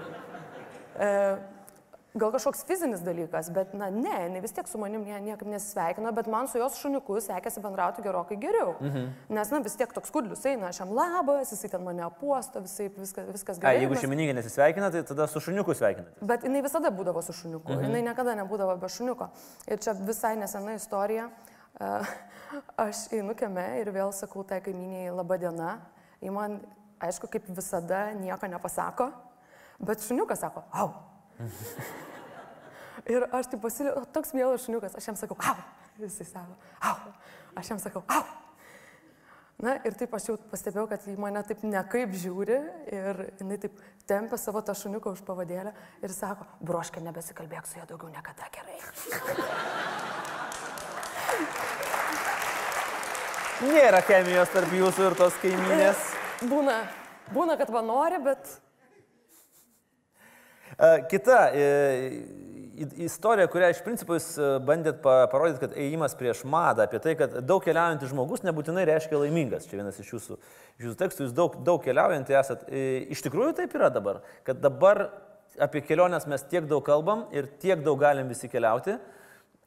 E, 0.99 1.09
gal 2.17 2.31
kažkoks 2.33 2.63
fizinis 2.65 3.03
dalykas, 3.05 3.51
bet, 3.53 3.73
na, 3.77 3.89
ne, 3.93 4.15
jinai 4.25 4.41
vis 4.41 4.53
tiek 4.55 4.67
su 4.67 4.79
manim 4.81 5.03
nie, 5.05 5.13
niekaip 5.21 5.47
nesisveikino, 5.49 6.11
bet 6.15 6.27
man 6.31 6.47
su 6.49 6.57
jos 6.57 6.79
šuniuku 6.81 7.19
sekėsi 7.21 7.61
bendrauti 7.61 8.01
gerokai 8.01 8.37
geriau. 8.41 8.73
Mhm. 8.81 9.11
Nes, 9.29 9.51
na, 9.53 9.59
vis 9.65 9.77
tiek 9.77 9.93
toks 9.93 10.09
kudlius 10.13 10.41
eina, 10.49 10.71
aš 10.71 10.81
jam 10.81 10.93
labas, 10.97 11.51
jisai 11.53 11.69
ten 11.75 11.83
mane 11.85 12.01
apuosto, 12.05 12.63
visai, 12.65 12.89
viskas, 12.95 13.29
viskas 13.29 13.57
A, 13.57 13.61
gerai. 13.61 13.83
jeigu 13.83 13.93
mes- 13.93 14.01
šeimininkė 14.01 14.35
nesisveikina, 14.39 14.91
tai 14.91 15.03
tada 15.03 15.27
su 15.27 15.39
šuniuku 15.39 15.75
sveikinate. 15.77 16.17
Bet 16.21 16.43
jinai 16.43 16.63
visada 16.65 16.89
būdavo 16.89 17.21
su 17.23 17.33
šuniuku, 17.33 17.69
mhm. 17.71 17.85
jinai 17.85 18.01
niekada 18.01 18.35
nebūdavo 18.41 18.79
be 18.79 18.89
šuniuko. 18.89 19.29
Ir 19.67 19.77
čia 19.77 19.93
visai 19.93 20.35
nesena 20.35 20.73
istorija. 20.73 21.29
Aš 22.77 23.05
einu 23.13 23.35
kieme 23.37 23.79
ir 23.79 23.91
vėl 23.93 24.11
sakau 24.11 24.43
tai 24.43 24.59
kaimynėjai 24.61 25.13
laba 25.15 25.37
diena. 25.37 25.79
Ji 26.19 26.33
man, 26.33 26.59
aišku, 26.99 27.29
kaip 27.29 27.45
visada, 27.47 28.09
nieko 28.17 28.49
nepasako, 28.49 29.11
bet 29.79 30.01
šuniukas 30.01 30.41
sako, 30.41 30.63
au. 30.73 31.08
Ir 33.13 33.25
aš 33.31 33.49
taip 33.51 33.61
pasiliu, 33.63 33.95
toks 34.13 34.35
mielas 34.35 34.65
šuniukas, 34.65 34.97
aš 34.99 35.09
jam 35.09 35.17
sakau, 35.19 35.37
au. 35.39 35.55
Jisai 35.99 36.27
sako, 36.27 36.55
au. 36.85 37.13
Aš 37.59 37.71
jam 37.73 37.79
sakau, 37.81 38.03
au. 38.07 38.23
Na 39.59 39.73
ir 39.83 39.95
taip 39.99 40.13
aš 40.15 40.29
jau 40.29 40.37
pastebėjau, 40.51 40.85
kad 40.87 41.03
į 41.11 41.17
mane 41.19 41.41
taip 41.43 41.65
nekaip 41.67 42.13
žiūri 42.15 42.59
ir 42.95 43.17
jinai 43.41 43.57
taip 43.59 43.81
tempia 44.07 44.39
savo 44.39 44.61
tą 44.63 44.75
šuniuką 44.77 45.11
už 45.17 45.25
pavadėlę 45.27 45.73
ir 46.05 46.13
sako, 46.15 46.47
broškė, 46.63 47.03
nebesikalbėk 47.03 47.67
su 47.67 47.81
juo 47.81 47.89
daugiau 47.89 48.13
niekada 48.13 48.47
gerai. 48.55 48.79
Nėra 53.67 53.99
chemijos 54.07 54.55
tarp 54.55 54.71
jūsų 54.71 55.09
ir 55.09 55.19
tos 55.19 55.35
kaiminės. 55.43 56.07
Būna, 56.47 56.79
būna, 57.35 57.59
kad 57.59 57.75
va 57.75 57.83
nori, 57.83 58.23
bet 58.23 58.47
E, 58.47 58.68
Kita 61.09 61.37
e, 61.51 61.63
istorija, 63.03 63.49
kurią 63.51 63.69
iš 63.73 63.81
principo 63.83 64.15
jūs 64.15 64.27
e, 64.39 64.49
bandėt 64.63 65.01
pa- 65.03 65.25
parodyti, 65.31 65.59
kad 65.65 65.73
ėjimas 65.75 66.15
prieš 66.15 66.45
madą, 66.47 66.85
apie 66.87 67.01
tai, 67.03 67.15
kad 67.19 67.33
daug 67.43 67.63
keliaujantis 67.65 68.13
žmogus 68.13 68.45
nebūtinai 68.47 68.85
reiškia 68.87 69.19
laimingas. 69.19 69.67
Čia 69.67 69.81
vienas 69.81 69.99
iš 69.99 70.13
jūsų, 70.15 70.37
iš 70.79 70.87
jūsų 70.87 70.99
tekstų, 71.01 71.25
jūs 71.27 71.35
daug, 71.35 71.57
daug 71.67 71.83
keliaujantį 71.83 72.37
esat. 72.39 72.63
E, 72.71 72.85
Iš 73.11 73.25
tikrųjų 73.27 73.57
taip 73.59 73.75
yra 73.75 73.91
dabar, 73.91 74.21
kad 74.47 74.61
dabar 74.63 75.09
apie 75.59 75.83
keliones 75.83 76.29
mes 76.31 76.45
tiek 76.47 76.69
daug 76.69 76.85
kalbam 76.87 77.25
ir 77.35 77.51
tiek 77.59 77.83
daug 77.83 77.99
galim 77.99 78.31
visi 78.31 78.47
keliauti, 78.47 78.95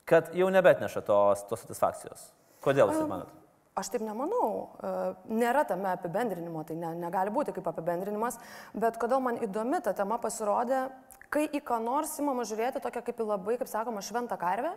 kad 0.08 0.32
jau 0.34 0.48
nebetneša 0.54 1.04
tos, 1.04 1.44
tos 1.50 1.66
satisfakcijos. 1.66 2.30
Kodėl 2.64 2.88
jūs 2.88 3.02
taip 3.04 3.12
manot? 3.12 3.41
Aš 3.72 3.88
taip 3.88 4.02
nemanau. 4.04 4.76
E, 4.84 4.88
Nėra 5.32 5.62
tame 5.64 5.88
apibendrinimo, 5.94 6.60
tai 6.68 6.76
ne, 6.76 6.90
negali 7.00 7.32
būti 7.32 7.54
kaip 7.56 7.70
apibendrinimas, 7.70 8.36
bet 8.76 8.98
kodėl 9.00 9.22
man 9.24 9.38
įdomi 9.40 9.80
ta 9.80 9.94
tema 9.96 10.18
pasirodė, 10.20 10.90
kai 11.32 11.46
į 11.48 11.62
ką 11.64 11.78
nors 11.80 12.18
įmama 12.20 12.44
žiūrėti 12.48 12.82
tokia 12.84 13.00
kaip 13.06 13.22
į 13.24 13.28
labai, 13.30 13.56
kaip 13.60 13.70
sakoma, 13.72 14.02
šventą 14.04 14.36
karvę, 14.40 14.74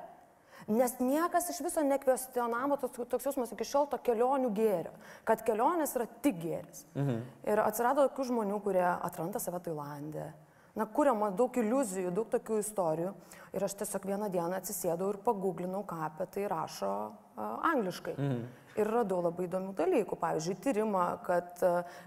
nes 0.72 0.96
niekas 1.02 1.52
iš 1.52 1.60
viso 1.66 1.84
nekvestionavo 1.84 2.78
toks, 2.80 3.04
toks 3.12 3.28
jausmas 3.28 3.52
iki 3.52 3.68
šiol 3.68 3.90
to 3.92 4.00
kelionių 4.00 4.54
gėrio, 4.56 4.96
kad 5.28 5.44
kelionės 5.44 5.98
yra 6.00 6.08
tik 6.24 6.40
gėris. 6.46 6.88
Mhm. 6.96 7.20
Ir 7.52 7.64
atsirado 7.66 8.08
tokių 8.08 8.30
žmonių, 8.32 8.62
kurie 8.64 8.88
atranda 8.96 9.44
save 9.44 9.60
Tailandė. 9.68 10.32
Na, 10.76 10.88
kuriama 10.88 11.34
daug 11.36 11.56
iliuzijų, 11.56 12.16
daug 12.16 12.32
tokių 12.32 12.64
istorijų. 12.64 13.12
Ir 13.56 13.64
aš 13.64 13.78
tiesiog 13.80 14.08
vieną 14.08 14.32
dieną 14.32 14.58
atsisėdau 14.58 15.14
ir 15.14 15.22
paguglinau, 15.24 15.84
ką 15.88 16.02
apie 16.08 16.28
tai 16.32 16.50
rašo 16.52 16.96
angliškai. 17.38 18.16
Mhm. 18.18 18.46
Ir 18.76 18.90
radau 18.92 19.22
labai 19.24 19.46
įdomių 19.46 19.72
dalykų. 19.78 20.18
Pavyzdžiui, 20.20 20.56
tyrimą, 20.60 21.04
kad 21.24 21.62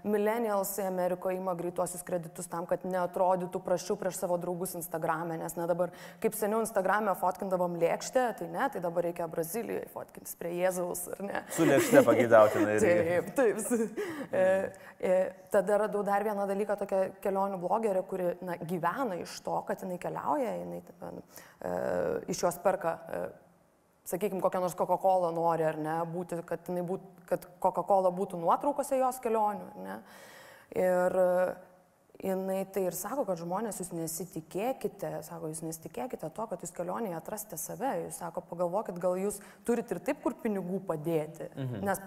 millennialsai 0.05 0.83
Amerikoje 0.85 1.39
ima 1.39 1.55
greituosius 1.57 2.03
kreditus 2.05 2.45
tam, 2.51 2.67
kad 2.69 2.83
neatrodytų 2.85 3.57
prašiau 3.65 3.97
prieš 3.97 4.19
savo 4.21 4.37
draugus 4.37 4.75
Instagram'e. 4.77 5.39
Nes, 5.41 5.55
na 5.57 5.65
dabar, 5.69 5.89
kaip 6.21 6.37
seniau 6.37 6.61
Instagram'e 6.61 7.15
fotkindavom 7.17 7.79
lėkštę, 7.81 8.27
tai 8.37 8.51
ne, 8.53 8.69
tai 8.69 8.83
dabar 8.85 9.07
reikia 9.09 9.25
Brazilijoje 9.33 9.89
fotkintis 9.95 10.37
prie 10.37 10.53
Jėzaus, 10.59 11.07
ar 11.15 11.25
ne? 11.25 11.43
Su 11.57 11.65
lėkšte 11.65 12.05
pageidautinai. 12.05 12.77
reikia. 12.85 13.35
Taip, 13.41 13.65
taip. 13.65 13.99
E, 14.29 14.45
e, 15.01 15.19
tada 15.49 15.81
radau 15.87 16.05
dar 16.05 16.21
vieną 16.21 16.45
dalyką, 16.53 16.77
tokią 16.85 17.03
kelionių 17.23 17.57
blogerę, 17.65 18.05
kuri 18.05 18.35
na, 18.45 18.61
gyvena 18.61 19.17
iš 19.17 19.39
to, 19.41 19.57
kad 19.65 19.81
jinai 19.81 19.97
keliauja, 19.97 20.53
jinai 20.61 20.83
e, 20.85 21.77
iš 22.29 22.45
jos 22.45 22.61
perka, 22.61 22.99
e, 23.09 23.27
sakykime, 24.09 24.41
kokią 24.43 24.61
nors 24.63 24.75
Coca-Cola 24.77 25.31
nori 25.35 25.65
ar 25.67 25.79
ne, 25.79 25.95
būti, 26.09 26.41
kad, 26.47 26.69
būt, 26.89 27.07
kad 27.29 27.47
Coca-Cola 27.63 28.11
būtų 28.15 28.41
nuotraukose 28.41 28.99
jos 28.99 29.21
kelionių. 29.23 29.67
ar 29.85 29.85
Ne? 29.85 29.97
Ir 30.77 31.17
e, 31.23 31.27
jinai 32.29 32.61
tai 32.73 32.85
ir 32.89 32.97
sako, 32.97 33.25
kad 33.29 33.41
žmonės 33.41 33.81
jūs 33.81 33.91
nesitikėkite, 33.95 35.13
sako, 35.27 35.51
jūs 35.53 35.61
nesitikėkite 35.65 36.31
to, 36.35 36.47
kad 36.51 36.65
jūs 36.65 36.73
kelionėje 36.75 37.19
atrasite 37.19 37.59
save. 37.61 37.93
Jūs 38.05 38.21
sako, 38.23 38.43
pagalvokit, 38.49 38.99
gal 39.01 39.19
jūs 39.19 39.39
turite 39.67 39.97
ir 39.97 40.03
taip, 40.09 40.23
kur 40.25 40.37
pinigų 40.41 40.81
padėti. 40.89 41.51
Mhm. 41.55 41.85
Nes 41.87 42.03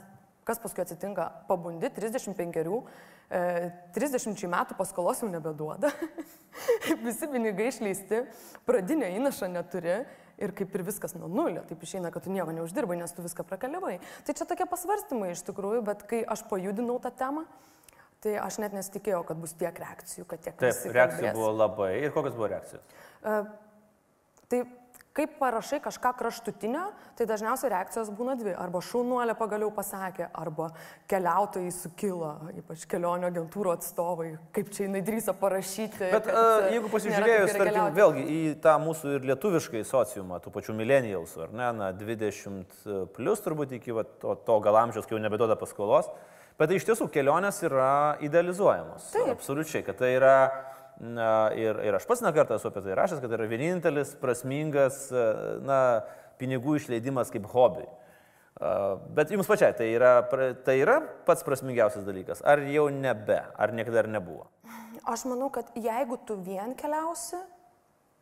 kas 0.49 0.59
paskui 0.59 0.83
atsitinka, 0.83 1.29
pabundi 1.47 1.91
35, 1.95 2.59
e, 2.67 2.85
30 3.33 4.45
metų 4.53 4.77
paskolos 4.77 5.23
jau 5.23 5.31
nebeduoda, 5.33 5.89
visi 7.07 7.29
pinigai 7.33 7.71
išleisti, 7.71 8.27
pradinio 8.69 9.09
įnašo 9.09 9.49
neturi 9.49 10.03
ir 10.43 10.55
kaip 10.59 10.75
ir 10.77 10.85
viskas 10.85 11.17
nuo 11.17 11.31
nulio, 11.33 11.65
taip 11.69 11.83
išeina, 11.87 12.12
kad 12.12 12.27
tu 12.27 12.33
nieko 12.35 12.53
neuždirbai, 12.53 12.99
nes 13.01 13.15
tu 13.17 13.25
viską 13.25 13.47
prakeliavai. 13.49 13.99
Tai 14.27 14.37
čia 14.37 14.49
tokie 14.49 14.69
pasvarstymai 14.69 15.33
iš 15.33 15.45
tikrųjų, 15.49 15.83
bet 15.87 16.05
kai 16.11 16.23
aš 16.29 16.45
pajudinau 16.51 16.99
tą 17.01 17.12
temą, 17.17 17.47
tai 18.23 18.37
aš 18.43 18.61
net 18.62 18.77
nesitikėjau, 18.77 19.25
kad 19.29 19.41
bus 19.41 19.57
tiek 19.59 19.83
reakcijų, 19.85 20.29
kad 20.29 20.45
tiek 20.45 20.61
Taip, 20.61 20.87
reakcijų 20.95 21.35
buvo 21.39 21.53
labai. 21.57 21.93
Ir 22.05 22.15
kokios 22.15 22.37
buvo 22.37 22.53
reakcijos? 22.53 22.85
E, 23.23 23.43
Tai 24.53 24.59
kaip 25.16 25.35
parašai 25.38 25.81
kažką 25.85 26.12
kraštutinio, 26.16 26.87
tai 27.19 27.26
dažniausiai 27.28 27.71
reakcijos 27.73 28.11
būna 28.16 28.35
dvi. 28.40 28.54
Arba 28.57 28.81
šaunuolė 28.85 29.35
pagaliau 29.37 29.69
pasakė, 29.75 30.28
arba 30.33 30.71
keliautojai 31.11 31.73
sukilo, 31.76 32.33
ypač 32.62 32.87
kelionio 32.88 33.28
agentūrų 33.28 33.75
atstovai, 33.76 34.31
kaip 34.57 34.73
čia 34.73 34.87
jinai 34.87 35.04
drįso 35.04 35.37
parašyti. 35.38 36.09
Bet 36.14 36.28
kad, 36.28 36.33
e, 36.33 36.73
jeigu 36.76 36.92
pasižiūrėjus, 36.92 37.54
tarkim, 37.61 37.81
vėlgi 37.99 38.25
į 38.25 38.42
tą 38.64 38.76
mūsų 38.83 39.16
ir 39.19 39.31
lietuviškai 39.33 39.85
sociumą, 39.88 40.40
tų 40.42 40.54
pačių 40.57 40.76
millennialsų, 40.81 41.47
ar 41.47 41.57
ne, 41.61 41.71
na, 41.76 41.92
20 41.97 43.09
plus 43.16 43.45
turbūt 43.45 43.76
iki 43.78 43.97
va, 43.97 44.07
to, 44.25 44.37
to 44.47 44.61
gal 44.64 44.81
amžiaus, 44.87 45.09
kai 45.09 45.19
jau 45.19 45.25
nebeduoda 45.25 45.59
paskolos, 45.61 46.09
bet 46.57 46.73
tai 46.73 46.81
iš 46.81 46.88
tiesų 46.88 47.11
kelionės 47.12 47.61
yra 47.69 48.16
idealizuojamos. 48.25 49.12
Taip. 49.12 49.35
Absoliučiai, 49.37 49.85
kad 49.85 50.00
tai 50.00 50.14
yra, 50.16 50.37
ir, 51.59 51.81
ir 51.87 51.97
aš 51.99 52.07
pats 52.09 52.23
nekartą 52.25 52.59
esu 52.59 52.69
apie 52.71 52.85
tai 52.85 52.99
rašęs, 52.99 53.23
kad 53.23 53.33
yra 53.33 53.49
vienintelis 53.51 54.15
prasmingas, 54.21 55.07
na, 55.65 55.81
pinigų 56.43 56.77
išleidimas 56.81 57.31
kaip 57.33 57.47
hobi. 57.53 57.87
Uh, 57.87 58.03
Bet 59.11 59.33
jums 59.33 59.49
pačiai 59.49 59.75
tai 59.75 59.89
yra, 59.91 60.13
tai 60.63 60.77
yra 60.83 60.99
pats 61.27 61.43
prasmingiausias 61.47 62.05
dalykas. 62.07 62.43
Ar 62.47 62.61
jau 62.69 62.87
nebe, 62.95 63.41
ar 63.59 63.73
niekada 63.75 64.05
ir 64.05 64.11
nebuvo? 64.13 64.47
Aš 65.09 65.25
manau, 65.27 65.49
kad 65.51 65.73
jeigu 65.75 66.19
tu 66.29 66.37
vien 66.45 66.77
keliausi, 66.79 67.41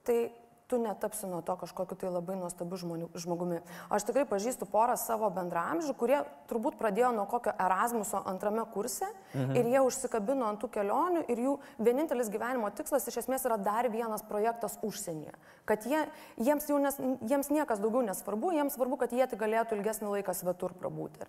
tai 0.07 0.31
tu 0.71 0.79
netapsi 0.79 1.27
nuo 1.27 1.43
to 1.43 1.57
kažkokiu 1.59 1.99
tai 1.99 2.12
labai 2.15 2.37
nuostabiu 2.39 2.79
žmonių, 2.79 3.11
žmogumi. 3.19 3.61
Aš 3.91 4.07
tikrai 4.07 4.25
pažįstu 4.31 4.69
porą 4.71 4.95
savo 5.00 5.29
bendramžių, 5.35 5.95
kurie 5.99 6.21
turbūt 6.50 6.79
pradėjo 6.79 7.11
nuo 7.17 7.27
kokio 7.31 7.55
Erasmuso 7.59 8.23
antrame 8.31 8.62
kurse 8.71 9.09
mhm. 9.35 9.57
ir 9.59 9.71
jie 9.75 9.85
užsikabino 9.87 10.47
ant 10.47 10.62
tų 10.62 10.71
kelionių 10.79 11.27
ir 11.27 11.45
jų 11.47 11.57
vienintelis 11.83 12.31
gyvenimo 12.31 12.71
tikslas 12.71 13.09
iš 13.11 13.25
esmės 13.25 13.49
yra 13.49 13.59
dar 13.59 13.91
vienas 13.91 14.23
projektas 14.27 14.79
užsienyje. 14.87 15.35
kad 15.71 15.87
jie, 15.87 16.00
jiems, 16.37 16.67
nes, 16.83 16.97
jiems 17.31 17.50
niekas 17.55 17.79
daugiau 17.79 18.03
nesvarbu, 18.03 18.50
jiems 18.57 18.75
svarbu, 18.75 18.97
kad 18.99 19.12
jie 19.15 19.27
tik 19.31 19.39
galėtų 19.39 19.79
ilgesnį 19.79 20.09
laiką 20.17 20.35
svetur 20.35 20.75
prabūti. 20.75 21.29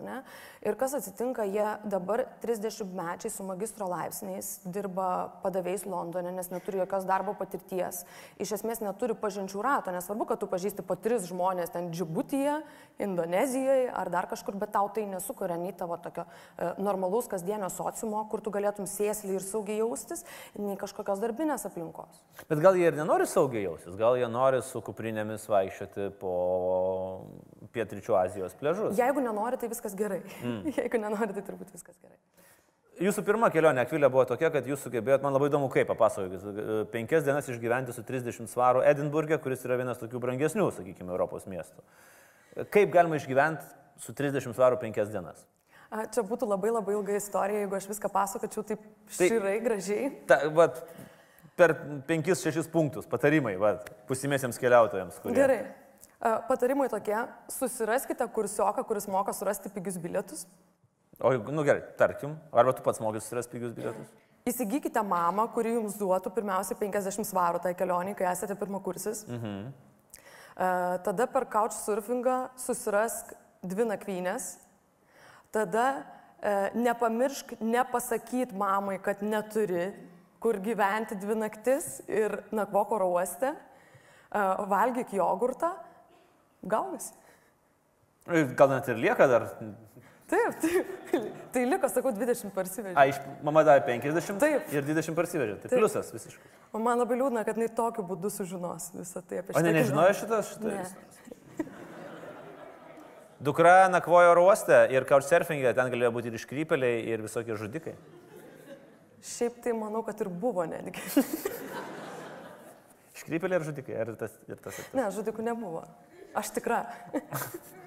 Ir 0.66 0.78
kas 0.80 0.96
atsitinka, 0.98 1.46
jie 1.46 1.66
dabar 1.86 2.24
30 2.42 2.90
mečiai 2.96 3.30
su 3.30 3.46
magistro 3.46 3.86
laipsniais 3.92 4.56
dirba 4.64 5.30
padavėjais 5.44 5.86
Londone, 5.86 6.32
nes 6.34 6.50
neturi 6.50 6.82
jokios 6.82 7.06
darbo 7.06 7.36
patirties, 7.38 8.02
iš 8.42 8.56
esmės 8.58 8.82
neturi 8.82 9.14
pažinčių 9.32 9.62
rato, 9.64 9.92
nesvarbu, 9.92 10.26
kad 10.28 10.40
tu 10.40 10.46
pažįsti 10.50 10.84
po 10.84 10.96
tris 11.00 11.24
žmonės 11.30 11.72
ten 11.72 11.90
Džibutyje, 11.92 12.60
Indonezijoje 13.02 13.88
ar 13.88 14.10
dar 14.12 14.28
kažkur, 14.28 14.56
bet 14.60 14.72
tau 14.74 14.90
tai 14.92 15.06
nesukuria 15.08 15.56
nei 15.56 15.72
tavo 15.72 15.96
tokio 15.96 16.26
e, 16.28 16.68
normalaus 16.78 17.28
kasdienio 17.30 17.70
sociumo, 17.72 18.20
kur 18.30 18.42
tu 18.44 18.52
galėtum 18.52 18.86
sėsliai 18.86 19.38
ir 19.38 19.46
saugiai 19.46 19.80
jaustis, 19.80 20.26
nei 20.58 20.76
kažkokios 20.76 21.22
darbinės 21.22 21.64
aplinkos. 21.66 22.20
Bet 22.50 22.60
gal 22.62 22.76
jie 22.76 22.90
ir 22.90 22.98
nenori 22.98 23.26
saugiai 23.26 23.64
jaustis, 23.64 23.96
gal 23.98 24.20
jie 24.20 24.28
nori 24.28 24.60
su 24.66 24.84
kuprinėmis 24.84 25.48
vaikščioti 25.50 26.12
po 26.20 26.36
Pietričių 27.72 28.18
Azijos 28.20 28.56
pležus. 28.60 29.00
Jeigu 29.00 29.24
nenori, 29.24 29.58
tai 29.58 29.72
viskas 29.72 29.96
gerai. 29.98 30.20
Mm. 30.44 30.68
Jeigu 30.82 31.00
nenori, 31.00 31.32
tai 31.32 31.46
turbūt 31.48 31.72
viskas 31.72 31.96
gerai. 31.96 32.20
Jūsų 33.02 33.24
pirma 33.26 33.48
kelionė 33.50 33.82
Akvilė 33.82 34.08
buvo 34.12 34.24
tokia, 34.30 34.50
kad 34.54 34.66
jūs 34.68 34.84
sugebėjot, 34.86 35.22
man 35.24 35.34
labai 35.34 35.48
įdomu, 35.50 35.68
kaip 35.72 35.88
papasakokit, 35.90 36.44
penkias 36.92 37.24
dienas 37.26 37.48
išgyventi 37.50 37.94
su 37.96 38.04
30 38.06 38.50
svarų 38.52 38.84
Edinburgė, 38.86 39.40
kuris 39.42 39.64
yra 39.66 39.78
vienas 39.80 39.98
tokių 39.98 40.20
brangesnių, 40.22 40.68
sakykime, 40.76 41.10
Europos 41.10 41.48
miestų. 41.50 41.82
Kaip 42.70 42.92
galima 42.94 43.18
išgyventi 43.18 43.66
su 44.04 44.14
30 44.14 44.54
svarų 44.54 44.78
penkias 44.82 45.10
dienas? 45.10 45.42
A, 45.92 46.06
čia 46.08 46.22
būtų 46.24 46.46
labai 46.48 46.70
labai 46.72 46.94
ilga 46.96 47.18
istorija, 47.18 47.64
jeigu 47.64 47.76
aš 47.76 47.90
viską 47.90 48.08
pasakočiau 48.12 48.62
taip 48.70 48.84
širai, 49.12 49.56
tai, 49.58 49.64
gražiai. 49.66 50.10
Ta, 50.30 50.38
vat, 50.54 50.78
per 51.58 51.74
5-6 52.08 52.70
punktus 52.72 53.08
patarimai 53.10 53.58
vat, 53.60 53.90
pusimėsiams 54.08 54.60
keliautojams. 54.62 55.18
Kurie... 55.24 55.36
Gerai. 55.36 55.62
Patarimai 56.48 56.86
tokie, 56.86 57.16
susiraskite 57.50 58.28
kursioką, 58.30 58.86
kuris 58.86 59.08
moka 59.10 59.34
surasti 59.34 59.72
pigius 59.74 59.98
bilietus. 60.00 60.46
O, 61.22 61.32
nu 61.54 61.62
gerai, 61.62 61.82
tarkim, 61.96 62.34
arba 62.50 62.72
tu 62.74 62.82
pats 62.82 62.98
mokai 62.98 63.20
susirasti 63.22 63.54
pigius 63.54 63.74
bilietus? 63.76 64.08
Įsigykite 64.50 64.98
mamą, 65.06 65.44
kuri 65.54 65.76
jums 65.76 65.94
duotų 66.00 66.32
pirmiausia 66.34 66.74
50 66.80 67.28
svarų 67.28 67.60
tai 67.62 67.76
kelionį, 67.78 68.16
kai 68.18 68.26
esate 68.32 68.56
pirmakursis. 68.58 69.22
Mhm. 69.30 69.68
Uh, 70.52 70.98
tada 71.06 71.28
per 71.30 71.46
couchsurfingą 71.48 72.36
susirask 72.60 73.30
dvi 73.62 73.86
nakvynės. 73.88 74.56
Tada 75.54 75.86
uh, 76.02 76.74
nepamiršk 76.74 77.54
nepasakyt 77.62 78.50
mamai, 78.58 78.98
kad 79.00 79.22
neturi 79.22 79.92
kur 80.42 80.58
gyventi 80.58 81.16
dvi 81.22 81.38
naktis 81.38 82.00
ir 82.10 82.40
nakvok 82.50 82.98
oro 82.98 83.12
uoste. 83.14 83.54
Uh, 84.32 84.66
valgyk 84.68 85.14
jogurtą. 85.14 85.70
Gaunasi. 86.66 87.14
Gal 88.58 88.74
net 88.74 88.90
ir 88.90 89.00
lieka 89.06 89.30
dar 89.30 89.48
Taip, 90.32 90.54
taip. 90.62 91.24
Tai 91.52 91.62
liko, 91.68 91.88
sakau, 91.92 92.10
20 92.16 92.54
parsivežė. 92.56 92.94
A, 92.96 93.04
iš 93.10 93.18
mama 93.44 93.64
davė 93.68 93.82
50 93.90 94.38
taip. 94.40 94.70
ir 94.72 94.86
20 94.86 95.16
parsivežė. 95.18 95.56
Tai 95.60 95.68
taip. 95.68 95.76
pliusas 95.76 96.08
visiškai. 96.14 96.52
O 96.72 96.80
man 96.80 97.02
labai 97.02 97.18
liūdna, 97.20 97.42
kad 97.44 97.58
jinai 97.60 97.68
tokiu 97.76 98.04
būdu 98.08 98.30
sužinos 98.32 98.88
visą 98.96 99.20
tai 99.20 99.42
apie 99.42 99.52
šitą. 99.52 99.60
O 99.60 99.64
ne, 99.66 99.74
nežinojo 99.76 100.14
šitas? 100.22 100.54
šitas? 100.54 100.94
Ne. 101.58 101.66
Dukra 103.48 103.74
nakvojo 103.92 104.30
oro 104.32 104.46
uoste 104.46 104.78
ir 104.94 105.04
couchsurfingė, 105.10 105.74
ten 105.76 105.92
galėjo 105.92 106.14
būti 106.16 106.32
ir 106.32 106.38
iškrypeliai, 106.40 107.04
ir 107.12 107.26
visokie 107.26 107.58
žudikai. 107.60 107.94
Šiaip 109.34 109.60
tai 109.66 109.76
manau, 109.76 110.00
kad 110.06 110.24
ir 110.24 110.32
buvo 110.32 110.64
netgi. 110.70 111.02
iškrypeliai 113.18 113.60
ir 113.60 113.68
žudikai, 113.68 114.00
ar 114.00 114.14
tas 114.16 114.40
ir 114.48 114.56
tas? 114.56 114.80
Ir 114.80 114.88
tas? 114.88 114.96
Ne, 114.96 115.10
žudikų 115.12 115.44
nebuvo. 115.44 115.84
Aš 116.40 116.54
tikra. 116.56 116.86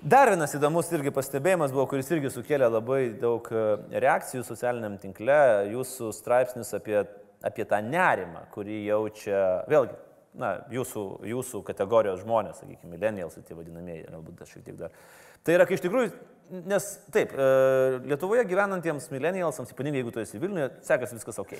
Dar 0.00 0.30
vienas 0.32 0.54
įdomus 0.56 0.88
irgi 0.96 1.10
pastebėjimas 1.12 1.74
buvo, 1.74 1.82
kuris 1.90 2.08
irgi 2.08 2.30
sukėlė 2.32 2.70
labai 2.72 3.00
daug 3.20 3.44
e, 3.52 3.64
reakcijų 4.00 4.40
socialiniam 4.48 4.94
tinkle, 5.02 5.36
jūsų 5.74 6.08
straipsnis 6.16 6.72
apie, 6.72 7.02
apie 7.44 7.66
tą 7.68 7.82
nerimą, 7.84 8.46
kurį 8.54 8.78
jaučia, 8.86 9.42
vėlgi, 9.68 9.98
na, 10.40 10.54
jūsų, 10.72 11.02
jūsų 11.28 11.60
kategorijos 11.68 12.22
žmonės, 12.22 12.62
sakykime, 12.62 12.94
millennials, 12.94 13.36
tie 13.44 13.58
vadinamieji, 13.58 14.06
galbūt 14.08 14.40
aš 14.40 14.54
šiek 14.54 14.64
tiek 14.70 14.78
dar. 14.80 14.96
Tai 15.46 15.56
yra, 15.56 15.66
kai 15.68 15.78
iš 15.78 15.84
tikrųjų 15.86 16.10
Nes 16.50 16.86
taip, 17.14 17.30
e, 17.30 17.44
Lietuvoje 18.10 18.42
gyvenantiems 18.50 19.04
millennialsams, 19.12 19.70
ypatingai 19.70 20.00
jeigu 20.00 20.10
tu 20.10 20.18
esi 20.18 20.38
Vilniuje, 20.42 20.66
sekasi 20.82 21.14
viskas 21.14 21.36
ok. 21.38 21.52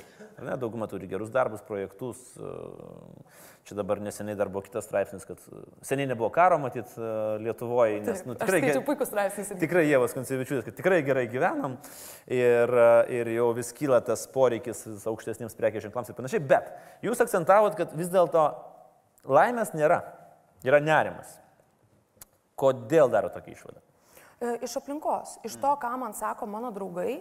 Ne, 0.43 0.57
dauguma 0.59 0.89
turi 0.91 1.07
gerus 1.07 1.29
darbus, 1.31 1.63
projektus. 1.63 2.19
E, 2.35 2.55
čia 3.69 3.77
dabar 3.79 4.01
neseniai 4.03 4.35
dar 4.35 4.49
buvo 4.51 4.65
kitas 4.67 4.89
straipsnis, 4.89 5.23
kad 5.29 5.45
seniai 5.87 6.09
nebuvo 6.11 6.33
karo 6.35 6.59
matyti 6.59 6.99
e, 6.99 7.11
Lietuvoje. 7.45 8.01
Nes, 8.03 8.25
nu, 8.27 8.35
tikrai, 8.41 8.65
ger... 8.65 8.81
puikus 8.89 9.13
straipsnis. 9.13 9.53
Tikrai 9.61 9.85
Jėvas 9.87 10.17
Koncevičiūtės, 10.17 10.67
kad 10.67 10.79
tikrai 10.81 10.99
gerai 11.07 11.29
gyvenam 11.31 11.77
ir, 12.27 12.75
ir 13.15 13.31
jau 13.37 13.47
vis 13.61 13.71
kyla 13.77 14.01
tas 14.03 14.27
poreikis 14.35 14.83
aukštesniems 15.07 15.55
prekės 15.61 15.87
ženklams 15.87 16.11
ir 16.11 16.19
panašiai. 16.19 16.43
Bet 16.51 16.75
jūs 17.07 17.23
akcentavot, 17.23 17.79
kad 17.79 17.95
vis 17.95 18.11
dėlto 18.11 18.49
laimės 19.39 19.71
nėra. 19.79 20.03
Yra 20.67 20.83
nerimas. 20.83 21.39
Kodėl 22.61 23.09
daro 23.13 23.31
tokį 23.33 23.55
išvadą? 23.57 23.81
E, 24.41 24.55
iš 24.65 24.77
aplinkos, 24.81 25.39
iš 25.45 25.57
to, 25.61 25.71
ką 25.81 25.95
man 26.01 26.17
sako 26.17 26.49
mano 26.49 26.73
draugai. 26.73 27.21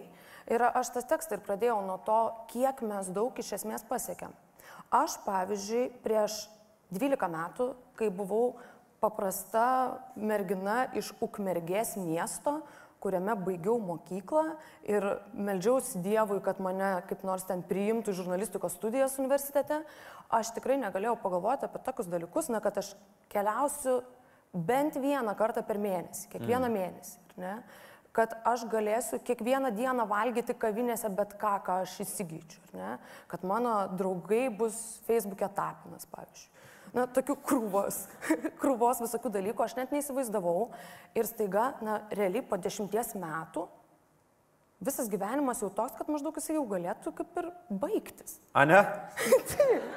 Ir 0.50 0.64
aš 0.66 0.94
tas 0.96 1.06
tekstą 1.08 1.36
ir 1.36 1.44
pradėjau 1.44 1.78
nuo 1.84 1.98
to, 2.04 2.20
kiek 2.52 2.80
mes 2.84 3.10
daug 3.12 3.36
iš 3.38 3.52
esmės 3.60 3.84
pasiekėm. 3.88 4.32
Aš, 4.90 5.20
pavyzdžiui, 5.26 5.90
prieš 6.02 6.42
12 6.90 7.28
metų, 7.30 7.70
kai 7.98 8.08
buvau 8.10 8.56
paprasta 9.00 10.00
mergina 10.16 10.88
iš 10.98 11.12
Ukmergės 11.22 11.94
miesto, 12.00 12.60
kuriame 13.00 13.32
baigiau 13.38 13.78
mokyklą 13.80 14.56
ir 14.88 15.06
meldžiausi 15.32 16.02
Dievui, 16.04 16.40
kad 16.44 16.60
mane 16.60 16.98
kaip 17.08 17.22
nors 17.24 17.46
ten 17.48 17.62
priimtų 17.64 18.12
žurnalistikos 18.16 18.76
studijas 18.76 19.16
universitete, 19.22 19.80
aš 20.28 20.52
tikrai 20.56 20.76
negalėjau 20.82 21.16
pagalvoti 21.22 21.68
apie 21.68 21.80
tokius 21.86 22.10
dalykus, 22.12 22.50
na, 22.52 22.60
kad 22.64 22.76
aš 22.82 22.92
keliausiu 23.32 24.00
bent 24.52 24.98
vieną 24.98 25.34
kartą 25.38 25.62
per 25.66 25.78
mėnesį, 25.80 26.28
kiekvieną 26.34 26.68
mm. 26.68 26.76
mėnesį. 26.76 27.16
Ne? 27.40 27.54
Kad 28.16 28.34
aš 28.48 28.64
galėsiu 28.70 29.20
kiekvieną 29.22 29.70
dieną 29.74 30.06
valgyti 30.10 30.56
kavinėse 30.58 31.08
bet 31.14 31.36
ką, 31.38 31.54
ką 31.66 31.80
aš 31.84 32.00
įsigyčiau. 32.04 32.62
Ne? 32.74 32.96
Kad 33.30 33.46
mano 33.46 33.74
draugai 33.94 34.48
bus 34.50 34.76
Facebook'e 35.06 35.50
tapinas, 35.54 36.08
pavyzdžiui. 36.10 36.48
Na, 36.90 37.04
tokių 37.06 37.36
krūvos, 37.46 38.00
krūvos 38.62 39.04
visokių 39.04 39.30
dalykų 39.36 39.62
aš 39.62 39.76
net 39.78 39.92
neįsivaizdavau. 39.94 40.72
Ir 41.14 41.28
staiga, 41.28 41.76
na, 41.86 42.00
realiai 42.10 42.42
po 42.42 42.58
dešimties 42.58 43.14
metų 43.14 43.68
visas 44.80 45.08
gyvenimas 45.12 45.60
jau 45.62 45.70
toks, 45.72 45.94
kad 45.98 46.08
maždaug 46.10 46.36
jisai 46.40 46.56
jau 46.56 46.64
galėtų 46.68 47.12
kaip 47.16 47.40
ir 47.42 47.50
baigtis. 47.82 48.38
A 48.58 48.64
ne? 48.68 48.80
Taip. 49.52 49.90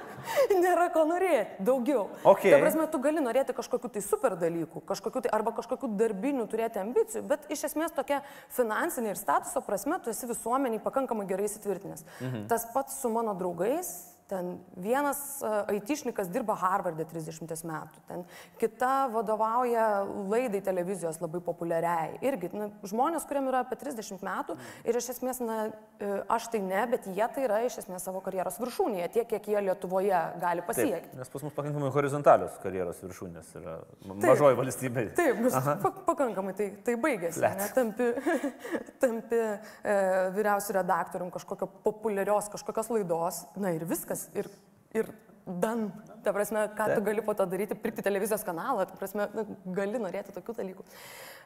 Nėra 0.53 0.87
ko 0.93 1.03
norėti, 1.07 1.57
daugiau. 1.67 2.05
Okay. 2.23 2.53
Ta 2.53 2.59
prasme, 2.61 2.85
tu 2.91 2.99
gali 3.03 3.23
norėti 3.23 3.55
kažkokiu 3.55 3.91
tai 3.91 4.03
super 4.05 4.37
dalykų, 4.39 4.83
kažkokiu 4.87 5.25
tai, 5.25 5.33
arba 5.35 5.51
kažkokiu 5.57 5.89
darbiniu 5.99 6.45
turėti 6.51 6.79
ambicijų, 6.79 7.25
bet 7.27 7.49
iš 7.51 7.65
esmės 7.67 7.95
tokia 7.95 8.21
finansinė 8.55 9.11
ir 9.11 9.19
statuso 9.19 9.63
prasme 9.65 9.99
tu 10.03 10.13
esi 10.13 10.29
visuomeniai 10.29 10.83
pakankamai 10.83 11.27
gerai 11.27 11.49
įsitvirtinęs. 11.49 12.07
Mhm. 12.21 12.47
Tas 12.51 12.69
pats 12.71 13.01
su 13.03 13.11
mano 13.11 13.35
draugais, 13.35 13.91
Ten 14.31 14.53
vienas 14.79 15.19
aitišnikas 15.43 16.29
dirba 16.33 16.55
Harvardė 16.57 17.05
30 17.09 17.65
metų, 17.67 18.03
ten 18.07 18.23
kita 18.61 19.09
vadovauja 19.13 19.87
laidai 20.31 20.61
televizijos 20.63 21.19
labai 21.21 21.41
populiariai. 21.43 22.17
Irgi 22.25 22.49
na, 22.55 22.69
žmonės, 22.87 23.27
kuriem 23.29 23.49
yra 23.51 23.63
apie 23.65 23.77
30 23.81 24.23
metų 24.23 24.55
ir 24.87 24.99
iš 24.99 25.11
esmės, 25.15 25.41
na, 25.43 25.57
e, 25.99 26.11
aš 26.31 26.47
tai 26.53 26.63
ne, 26.63 26.85
bet 26.93 27.07
jie 27.09 27.27
tai 27.35 27.45
yra 27.47 27.59
iš 27.67 27.81
esmės 27.83 28.07
savo 28.07 28.23
karjeros 28.25 28.59
viršūnėje, 28.63 29.09
tiek, 29.17 29.27
kiek 29.33 29.51
jie 29.53 29.63
Lietuvoje 29.67 30.21
gali 30.41 30.63
pasiekti. 30.65 31.11
Taip, 31.11 31.19
nes 31.19 31.33
pas 31.35 31.45
mus 31.45 31.55
pakankamai 31.55 31.91
horizontalios 31.95 32.57
karjeros 32.63 33.03
viršūnės 33.03 33.53
yra 33.59 33.77
mažoji 34.07 34.59
valstybė. 34.59 35.05
Taip, 35.19 35.43
pa 35.83 35.93
pakankamai 36.13 36.55
tai, 36.57 36.69
tai 36.85 36.97
baigėsi. 36.99 37.43
Ne, 37.43 37.69
tampi 37.75 38.11
tampi 39.03 39.39
e, 39.39 39.95
vyriausių 40.35 40.75
redaktorium 40.77 41.31
kažkokio 41.33 41.67
populiarios 41.85 42.49
kažkokios 42.53 42.91
laidos, 42.93 43.43
na 43.59 43.73
ir 43.75 43.85
viskas 43.89 44.12
viskas. 44.13 44.29
Ir, 44.37 44.49
ir 44.93 45.13
dan. 45.45 45.91
Ta 46.23 46.31
prasme, 46.31 46.69
ką 46.77 46.87
tu 46.95 47.01
gali 47.03 47.21
po 47.21 47.33
to 47.35 47.45
daryti, 47.51 47.75
pirkti 47.75 48.03
televizijos 48.05 48.45
kanalą, 48.47 48.85
ta 48.87 48.95
prasme, 48.95 49.27
na, 49.35 49.43
gali 49.75 49.99
norėti 49.99 50.31
tokių 50.31 50.55
dalykų. 50.55 50.85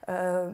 Uh, 0.07 0.51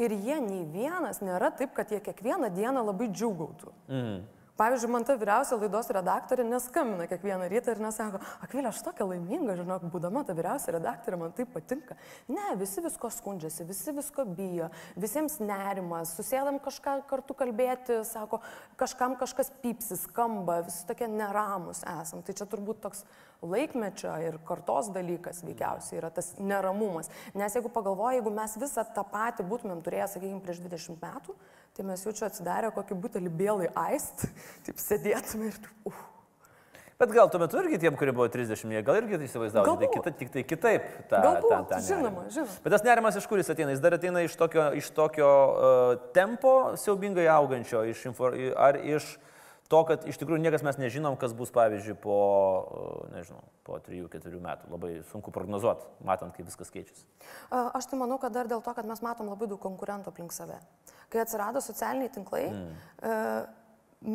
ir 0.00 0.14
jie 0.16 0.38
nei 0.40 0.62
vienas 0.72 1.20
nėra 1.20 1.50
taip, 1.52 1.74
kad 1.76 1.92
jie 1.92 2.00
kiekvieną 2.00 2.48
dieną 2.56 2.86
labai 2.86 3.10
džiugautų. 3.12 3.74
Mm. 3.92 4.22
Pavyzdžiui, 4.56 4.88
man 4.88 5.04
ta 5.04 5.18
vyriausia 5.20 5.58
laidos 5.60 5.90
redaktorė 5.92 6.44
neskambina 6.48 7.04
kiekvieną 7.10 7.48
rytą 7.52 7.74
ir 7.74 7.80
nesako, 7.84 8.22
akvilė, 8.40 8.70
aš 8.70 8.78
tokia 8.86 9.04
laiminga, 9.04 9.52
žinok, 9.58 9.84
būdama 9.92 10.22
ta 10.24 10.32
vyriausia 10.36 10.72
redaktorė, 10.78 11.18
man 11.20 11.34
tai 11.36 11.44
patinka. 11.52 11.98
Ne, 12.32 12.54
visi 12.56 12.80
visko 12.80 13.10
skundžiasi, 13.12 13.66
visi 13.68 13.92
visko 13.92 14.24
bijo, 14.24 14.70
visiems 14.96 15.36
nerimas, 15.44 16.14
susėdam 16.16 16.56
kažką 16.64 17.02
kartu 17.10 17.36
kalbėti, 17.36 18.00
sako, 18.08 18.40
kažkam 18.80 19.18
kažkas 19.20 19.52
pypsis, 19.60 20.06
skamba, 20.08 20.62
visi 20.64 20.86
tokie 20.88 21.10
neramus 21.12 21.84
esam. 21.98 22.24
Tai 22.24 22.36
čia 22.40 22.48
turbūt 22.48 22.80
toks 22.86 23.04
laikmečio 23.44 24.14
ir 24.24 24.40
kartos 24.48 24.90
dalykas 24.94 25.42
veikiausiai 25.46 26.00
yra 26.00 26.10
tas 26.14 26.32
neramumas. 26.38 27.10
Nes 27.36 27.56
jeigu 27.56 27.72
pagalvoju, 27.72 28.20
jeigu 28.20 28.32
mes 28.34 28.56
visą 28.60 28.86
tą 28.96 29.04
patį 29.12 29.46
būtumėm 29.50 29.84
turėję, 29.86 30.10
sakykime, 30.14 30.42
prieš 30.44 30.64
20 30.64 31.00
metų, 31.02 31.36
tai 31.76 31.86
mes 31.92 32.04
jau 32.06 32.16
čia 32.16 32.30
atsidarę 32.30 32.72
kokį 32.76 33.00
butelį 33.04 33.32
bėlai 33.42 33.72
aist, 33.86 34.28
taip 34.66 34.80
sėdėtume 34.82 35.52
ir, 35.52 35.72
uh, 35.88 36.04
Bet 36.96 37.10
gal 37.12 37.28
tuo 37.28 37.36
metu 37.42 37.58
irgi 37.60 37.76
tiem, 37.80 37.96
kurie 38.00 38.12
buvo 38.16 38.24
30, 38.32 38.70
jie 38.72 38.80
gal 38.84 38.96
irgi 39.02 39.18
įsivaizdavo, 39.26 39.74
tai 39.82 39.88
kita, 39.92 40.12
tik 40.16 40.30
tai 40.32 40.42
kitaip. 40.48 40.84
Ta, 41.10 41.18
Galbūt, 41.26 41.50
ta, 41.52 41.58
ta 41.74 41.80
žinoma, 41.84 42.22
žinoma. 42.32 42.54
Bet 42.64 42.72
tas 42.72 42.84
nerimas 42.86 43.18
iš 43.20 43.26
kur 43.28 43.42
jis 43.42 43.52
ateina? 43.52 43.74
Jis 43.74 43.82
dar 43.84 43.98
ateina 43.98 44.22
iš 44.24 44.36
tokio, 44.40 44.70
iš 44.80 44.88
tokio 44.96 45.28
uh, 45.28 46.06
tempo 46.16 46.54
siaubingai 46.80 47.26
augančio, 47.34 47.82
iš 47.92 48.06
ar 48.56 48.80
iš 48.80 49.10
to, 49.70 49.82
kad 49.88 50.06
iš 50.08 50.18
tikrųjų 50.20 50.42
niekas 50.44 50.64
mes 50.66 50.78
nežinom, 50.80 51.18
kas 51.20 51.34
bus, 51.36 51.50
pavyzdžiui, 51.54 51.96
po, 52.02 52.16
uh, 52.16 53.10
nežinau, 53.14 53.42
po 53.66 53.80
3-4 53.82 54.40
metų. 54.42 54.70
Labai 54.72 54.92
sunku 55.10 55.34
prognozuoti, 55.34 55.86
matant, 56.06 56.34
kaip 56.36 56.48
viskas 56.48 56.72
keičiasi. 56.74 57.06
Aš 57.50 57.90
tai 57.90 58.00
manau, 58.00 58.20
kad 58.22 58.34
dar 58.34 58.50
dėl 58.50 58.64
to, 58.64 58.74
kad 58.76 58.88
mes 58.88 59.02
matom 59.04 59.30
labai 59.32 59.50
daug 59.50 59.60
konkurentų 59.62 60.12
aplink 60.12 60.34
save. 60.34 60.58
Kai 61.12 61.22
atsirado 61.22 61.62
socialiniai 61.62 62.10
tinklai, 62.14 62.46
mm. 62.50 63.54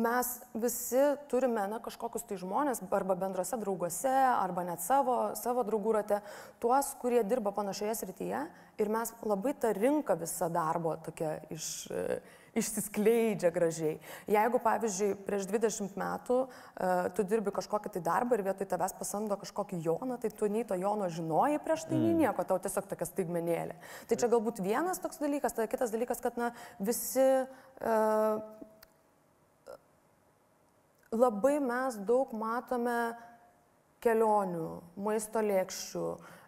mes 0.02 0.32
visi 0.64 1.04
turime 1.30 1.64
na, 1.70 1.80
kažkokius 1.84 2.26
tai 2.28 2.38
žmonės, 2.40 2.82
arba 2.92 3.16
bendrose 3.18 3.56
drauguose, 3.60 4.12
arba 4.12 4.64
net 4.68 4.84
savo, 4.84 5.32
savo 5.38 5.64
draugų 5.68 5.96
rate, 5.98 6.20
tuos, 6.62 6.92
kurie 7.02 7.22
dirba 7.28 7.54
panašioje 7.56 7.96
srityje 8.02 8.44
ir 8.80 8.92
mes 8.92 9.14
labai 9.26 9.54
tą 9.58 9.72
rinką 9.76 10.16
visą 10.20 10.48
darbo 10.52 10.96
tokia 11.04 11.38
iš, 11.52 11.66
e, 11.90 12.20
išsiskleidžia 12.58 13.50
gražiai. 13.52 13.94
Jeigu, 14.30 14.60
pavyzdžiui, 14.62 15.14
prieš 15.26 15.46
20 15.50 15.96
metų 16.00 16.38
uh, 16.44 17.06
tu 17.16 17.24
dirbi 17.28 17.54
kažkokį 17.54 17.94
tai 17.94 18.02
darbą 18.04 18.36
ir 18.36 18.44
vietoj 18.48 18.68
tavęs 18.68 18.96
pasamdo 18.98 19.38
kažkokį 19.40 19.80
Joną, 19.86 20.18
tai 20.20 20.32
tu 20.36 20.50
nei 20.52 20.66
to 20.68 20.76
Jono 20.78 21.08
žinojai 21.12 21.62
prieš 21.64 21.86
tai, 21.88 22.00
nei 22.00 22.12
nieko, 22.24 22.44
tau 22.48 22.60
tiesiog 22.62 22.90
tokia 22.90 23.08
staigmenėlė. 23.08 23.78
Tai 24.10 24.20
čia 24.20 24.28
galbūt 24.32 24.60
vienas 24.64 25.00
toks 25.02 25.22
dalykas, 25.22 25.56
tada 25.56 25.70
kitas 25.72 25.94
dalykas, 25.94 26.20
kad 26.24 26.36
na, 26.40 26.52
visi 26.80 27.24
uh, 27.42 28.44
labai 31.12 31.58
mes 31.60 31.98
daug 32.08 32.32
matome 32.36 33.14
kelionių, 34.02 34.68
maisto 34.98 35.42
lėkščių, 35.44 36.06
e, 36.10 36.41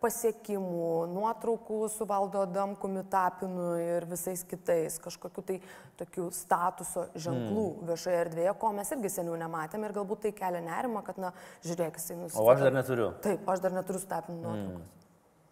pasiekimų, 0.00 0.90
nuotraukų 1.10 1.80
su 1.90 2.06
valdo 2.06 2.44
Damkumi 2.46 3.02
Tapinu 3.10 3.72
ir 3.82 4.06
visais 4.06 4.44
kitais, 4.46 5.00
kažkokiu 5.02 5.42
tai 5.48 5.56
tokių 5.98 6.28
statuso 6.36 7.08
ženklų 7.14 7.64
mm. 7.72 7.88
viešoje 7.88 8.20
erdvėje, 8.20 8.52
ko 8.60 8.70
mes 8.76 8.92
irgi 8.94 9.10
seniau 9.16 9.38
nematėme 9.40 9.88
ir 9.88 9.96
galbūt 9.96 10.26
tai 10.26 10.32
kelia 10.36 10.60
nerimą, 10.68 11.02
kad, 11.06 11.18
na, 11.18 11.32
žiūrėk, 11.66 11.98
jisai 11.98 12.20
nusipirko. 12.20 12.44
O 12.44 12.52
aš 12.52 12.62
dar 12.68 12.78
neturiu. 12.78 13.08
Taip, 13.24 13.50
aš 13.50 13.64
dar 13.66 13.74
neturiu 13.74 14.04
Tapinu 14.06 14.44
nuotraukos. 14.44 15.05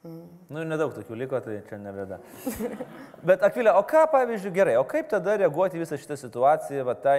Nu, 0.04 0.60
nedaug 0.68 0.92
tokių 0.92 1.16
liko, 1.16 1.38
tai 1.40 1.62
čia 1.64 1.78
ne 1.80 1.92
bėda. 1.96 2.18
Bet 3.28 3.44
Akvilė, 3.46 3.72
o 3.72 3.80
ką, 3.88 4.02
pavyzdžiui, 4.12 4.52
gerai, 4.52 4.74
o 4.76 4.84
kaip 4.88 5.08
tada 5.08 5.38
reaguoti 5.40 5.80
visą 5.80 5.96
šitą 6.00 6.18
situaciją, 6.20 6.84
va 6.84 6.92
tai 7.00 7.18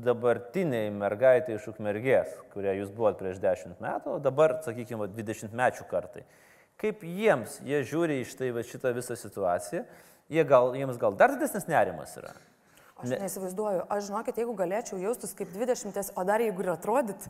dabartiniai 0.00 0.88
mergaitai 0.96 1.58
iš 1.58 1.66
ukmergės, 1.74 2.32
kurie 2.54 2.72
jūs 2.78 2.92
buvot 2.96 3.20
prieš 3.20 3.42
10 3.42 3.82
metų, 3.84 4.14
o 4.16 4.22
dabar, 4.22 4.56
sakykime, 4.64 5.10
20 5.12 5.52
mečių 5.60 5.84
kartai. 5.90 6.24
Kaip 6.80 7.04
jiems, 7.04 7.58
jie 7.68 7.82
žiūri 7.84 8.22
iš 8.22 8.32
tai 8.38 8.48
va 8.56 8.64
šitą 8.64 8.94
visą 8.96 9.18
situaciją, 9.20 9.84
jie 10.32 10.46
gal, 10.48 10.72
jiems 10.80 10.96
gal 11.02 11.20
dar 11.20 11.36
didesnis 11.36 11.68
nerimas 11.68 12.16
yra. 12.16 12.32
Aš 13.00 13.12
ne. 13.12 13.20
neįsivaizduoju, 13.26 13.84
aš 13.92 14.08
žinokit, 14.08 14.40
jeigu 14.40 14.56
galėčiau 14.56 14.98
jaustis 15.00 15.36
kaip 15.36 15.52
20, 15.52 16.00
o 16.16 16.24
dar 16.28 16.40
jeigu 16.40 16.64
ir 16.64 16.72
atrodyt, 16.72 17.28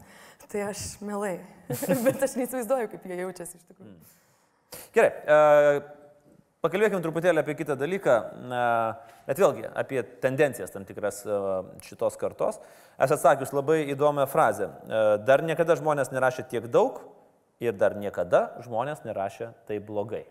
tai 0.51 0.65
aš 0.71 0.87
mielai. 1.03 1.37
Bet 2.07 2.23
aš 2.23 2.39
neįsivaizduoju, 2.39 2.95
kaip 2.95 3.11
jie 3.11 3.21
jaučiasi 3.25 3.59
iš 3.59 3.67
tikrųjų. 3.67 3.99
Mm. 3.99 4.20
Gerai, 4.95 5.11
e, 5.11 5.81
pakalbėkime 6.65 7.03
truputėlį 7.05 7.43
apie 7.43 7.57
kitą 7.59 7.77
dalyką, 7.79 8.17
e, 8.59 8.65
bet 9.29 9.41
vėlgi 9.43 9.69
apie 9.83 10.03
tendencijas 10.23 10.75
tam 10.75 10.87
tikras 10.89 11.23
e, 11.27 11.39
šitos 11.87 12.19
kartos. 12.21 12.61
Esu 13.01 13.17
atsakius 13.17 13.55
labai 13.57 13.83
įdomią 13.95 14.27
frazę. 14.29 14.69
Dar 15.25 15.41
niekada 15.47 15.73
žmonės 15.79 16.11
nerašė 16.13 16.45
tiek 16.51 16.67
daug 16.69 16.99
ir 17.65 17.73
dar 17.73 17.95
niekada 17.97 18.61
žmonės 18.67 19.07
nerašė 19.07 19.55
taip 19.71 19.87
blogai. 19.89 20.27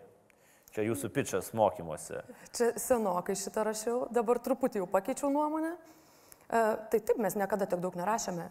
Čia 0.70 0.84
jūsų 0.86 1.10
pičias 1.10 1.50
mokymuose. 1.58 2.20
Čia 2.54 2.68
senokai 2.78 3.34
šitą 3.34 3.64
rašiau, 3.66 4.04
dabar 4.14 4.38
truputį 4.38 4.84
jau 4.84 4.86
pakeičiau 4.90 5.32
nuomonę. 5.34 5.72
E, 5.74 6.60
tai 6.92 7.00
taip, 7.02 7.18
mes 7.18 7.34
niekada 7.34 7.66
tiek 7.66 7.82
daug 7.82 7.96
nerašėme. 7.98 8.46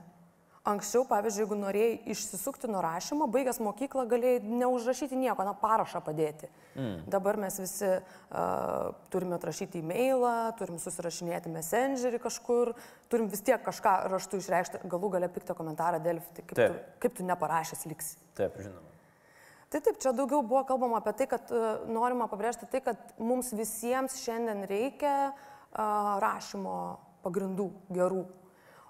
Anksčiau, 0.69 1.05
pavyzdžiui, 1.09 1.41
jeigu 1.45 1.55
norėjai 1.57 1.93
išsisukti 2.13 2.69
nuo 2.69 2.81
rašymo, 2.83 3.25
baigęs 3.31 3.57
mokyklą 3.63 4.03
galėjai 4.11 4.41
neužrašyti 4.45 5.17
nieko, 5.17 5.45
na, 5.47 5.55
parašą 5.57 6.01
padėti. 6.05 6.49
Mm. 6.75 7.07
Dabar 7.09 7.39
mes 7.41 7.57
visi 7.61 7.89
uh, 7.89 8.91
turime 9.13 9.37
atrašyti 9.39 9.81
e-mailą, 9.81 10.35
turim 10.59 10.77
susirašinėti 10.81 11.51
messengerį 11.53 12.21
kažkur, 12.21 12.73
turim 13.09 13.31
vis 13.31 13.41
tiek 13.45 13.63
kažką 13.65 13.95
raštu 14.13 14.41
išreikšti, 14.43 14.83
galų 14.91 15.13
gale 15.17 15.31
piktą 15.33 15.57
komentarą 15.57 16.01
dėl, 16.05 16.21
tai 16.35 16.45
kaip, 16.45 16.55
taip. 16.59 16.77
tu, 16.77 16.95
kaip 17.05 17.17
tu 17.17 17.27
neparašęs 17.31 17.85
liksi. 17.89 18.19
Taip, 18.37 18.59
žinoma. 18.61 18.85
Tai 19.69 19.83
taip, 19.85 19.99
čia 20.01 20.13
daugiau 20.17 20.41
buvo 20.41 20.63
kalbama 20.69 21.01
apie 21.01 21.15
tai, 21.17 21.29
kad 21.33 21.53
uh, 21.53 21.85
norima 21.89 22.29
pabrėžti 22.29 22.69
tai, 22.69 22.83
kad 22.85 23.13
mums 23.21 23.53
visiems 23.57 24.21
šiandien 24.21 24.67
reikia 24.69 25.15
uh, 25.29 26.17
rašymo 26.21 26.77
pagrindų 27.25 27.71
gerų. 27.93 28.27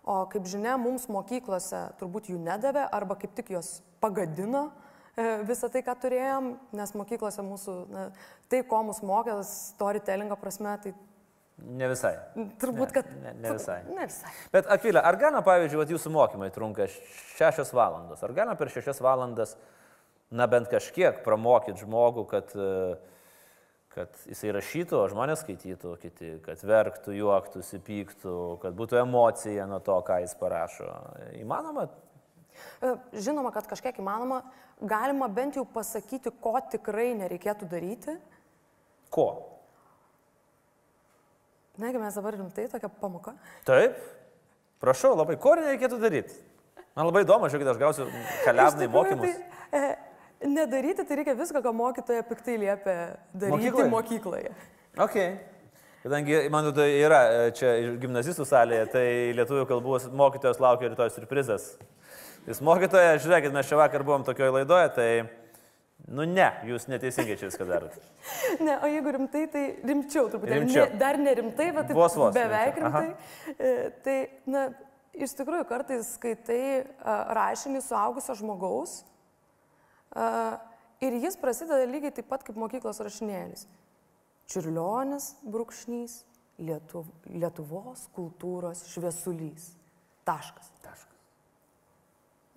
O 0.09 0.23
kaip 0.31 0.47
žinia, 0.49 0.73
mums 0.81 1.05
mokyklose 1.11 1.83
turbūt 1.99 2.31
jų 2.31 2.39
nedavė 2.41 2.87
arba 2.95 3.17
kaip 3.19 3.35
tik 3.37 3.51
jos 3.53 3.75
pagadino 4.01 4.69
e, 5.13 5.43
visą 5.45 5.69
tai, 5.69 5.83
ką 5.85 5.93
turėjom, 6.01 6.47
nes 6.79 6.95
mokyklose 6.97 7.45
mūsų, 7.45 7.75
na, 7.93 8.07
tai, 8.49 8.63
ko 8.65 8.81
mus 8.87 9.03
mokė, 9.05 9.37
storytellingo 9.45 10.39
prasme, 10.41 10.73
tai 10.81 10.95
Ne 11.59 11.89
visai. 11.91 12.13
Turbūt, 12.55 12.93
kad. 12.95 13.07
Ne, 13.19 13.33
ne 13.43 13.49
visai. 13.57 13.81
Ne 13.91 14.05
visai. 14.07 14.29
Bet 14.53 14.69
Akvilė, 14.71 15.01
ar 15.03 15.17
galima, 15.19 15.41
pavyzdžiui, 15.43 15.81
vat, 15.81 15.89
jūsų 15.91 16.11
mokymai 16.15 16.47
trunka 16.55 16.87
šešias 16.87 17.73
valandas? 17.75 18.23
Ar 18.23 18.31
galima 18.37 18.55
per 18.55 18.71
šešias 18.71 19.01
valandas, 19.03 19.57
na 20.31 20.47
bent 20.47 20.69
kažkiek 20.71 21.19
pramokyti 21.25 21.83
žmogų, 21.83 22.23
kad 22.31 22.53
uh, 22.55 22.95
kad 23.99 24.21
jisai 24.29 24.53
rašytų, 24.55 24.95
o 24.95 25.07
žmonės 25.11 25.41
skaitytų 25.43 25.93
kiti, 25.99 26.31
kad 26.45 26.61
verktų, 26.63 27.13
juoktųsi, 27.17 27.81
pyktų, 27.83 28.35
kad 28.63 28.77
būtų 28.77 29.01
emocija 29.01 29.65
nuo 29.67 29.81
to, 29.83 29.97
ką 30.07 30.21
jis 30.23 30.35
parašo. 30.39 30.87
Įmanoma? 31.39 31.89
E, 32.79 32.93
žinoma, 33.19 33.51
kad 33.55 33.67
kažkiek 33.67 33.99
įmanoma. 33.99 34.41
Galima 34.79 35.27
bent 35.27 35.59
jau 35.59 35.65
pasakyti, 35.67 36.31
ko 36.39 36.55
tikrai 36.71 37.11
nereikėtų 37.19 37.67
daryti. 37.67 38.15
Ko? 39.11 39.27
Negi 41.79 41.99
mes 41.99 42.15
dabar 42.15 42.37
rimtai 42.39 42.69
tokia 42.71 42.91
pamoka? 43.01 43.35
Taip. 43.67 43.99
Prašau, 44.79 45.11
labai, 45.19 45.35
ko 45.39 45.57
nereikėtų 45.59 45.99
daryti? 45.99 46.39
Man 46.95 47.09
labai 47.09 47.25
įdomu, 47.25 47.49
žiūrėkit, 47.51 47.73
aš 47.73 47.79
gausiu 47.81 48.07
keliavnai 48.45 48.87
mokymus. 48.91 49.35
Tai, 49.35 49.75
e, 49.75 49.91
Nedaryti, 50.39 51.03
tai 51.03 51.19
reikia 51.19 51.35
viską, 51.35 51.59
ką 51.59 51.71
mokytoja 51.75 52.23
piktai 52.23 52.55
liepia 52.61 52.93
daryti 53.33 53.71
mokykloje. 53.71 53.89
mokykloje. 53.91 54.51
Ok. 54.97 55.15
Kadangi, 55.99 56.37
man 56.49 56.69
tai 56.71 56.87
yra 56.95 57.19
e, 57.27 57.49
čia 57.51 57.73
gimnazistų 57.99 58.45
salėje, 58.47 58.85
tai 58.93 59.03
lietuvių 59.35 59.65
kalbos 59.67 60.05
mokytojos 60.15 60.61
laukia 60.63 60.93
rytoj 60.93 61.11
surprizas. 61.11 61.73
Jūs 62.47 62.61
mokytoja, 62.63 63.17
žiūrėkit, 63.19 63.51
mes 63.51 63.67
čia 63.67 63.81
vakar 63.81 64.05
buvom 64.07 64.23
tokioje 64.23 64.53
laidoje, 64.55 64.93
tai, 64.95 65.09
nu 66.07 66.23
ne, 66.23 66.47
jūs 66.71 66.87
neteisingai 66.87 67.35
čia 67.35 67.49
viską 67.49 67.67
darote. 67.67 67.99
ne, 68.65 68.77
o 68.79 68.93
jeigu 68.93 69.15
rimtai, 69.17 69.43
tai 69.51 69.65
rimčiau 69.91 70.31
truputį. 70.31 70.61
Ne, 70.69 70.87
dar 71.03 71.19
nerimtai, 71.19 71.67
bet 71.75 71.91
taip, 71.91 71.99
vos, 71.99 72.15
vos, 72.15 72.31
beveik 72.39 72.79
rimtai. 72.79 73.11
E, 73.57 73.75
tai, 74.07 74.17
na, 74.47 74.69
iš 75.19 75.35
tikrųjų, 75.35 75.67
kartais 75.67 76.15
skaitai 76.15 76.63
rašinį 77.35 77.83
suaugusio 77.83 78.39
žmogaus 78.39 79.01
Ir 80.15 81.15
jis 81.23 81.37
prasideda 81.39 81.85
lygiai 81.87 82.13
taip 82.15 82.27
pat 82.31 82.43
kaip 82.43 82.57
mokyklos 82.59 82.99
rašinėlis. 83.03 83.67
Čiurlionis 84.49 85.35
brūkšnys, 85.45 86.23
Lietuv, 86.59 87.07
Lietuvos 87.31 88.09
kultūros 88.15 88.81
šviesulys. 88.91 89.69
Taškas. 90.27 90.73
Taškas. 90.83 91.05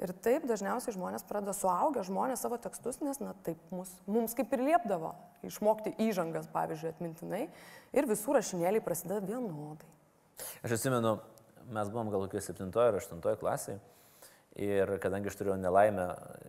Ir 0.03 0.11
taip 0.25 0.49
dažniausiai 0.51 0.97
žmonės 0.97 1.23
pradeda 1.29 1.55
suaugę 1.55 2.03
žmonės 2.09 2.43
savo 2.43 2.59
tekstus, 2.59 2.99
nes, 3.05 3.21
na, 3.23 3.37
taip 3.47 3.61
mus, 3.71 3.93
mums 4.11 4.35
kaip 4.35 4.51
ir 4.57 4.65
liepdavo 4.67 5.13
išmokti 5.47 5.95
įžangas, 6.09 6.49
pavyzdžiui, 6.51 6.91
atmintinai. 6.97 7.45
Ir 7.95 8.09
visų 8.11 8.35
rašinėliai 8.41 8.83
prasideda 8.83 9.23
vienodai. 9.23 9.87
Aš 10.67 10.81
atsimenu, 10.81 11.21
mes 11.71 11.93
buvom 11.93 12.11
gal 12.11 12.27
kokioje 12.27 12.49
7 12.51 12.73
ar 12.83 12.99
8 12.99 13.23
klasėje 13.39 13.79
Ir 14.61 14.91
kadangi 15.01 15.31
aš 15.31 15.39
turėjau 15.39 15.55
nelaimę, 15.57 16.07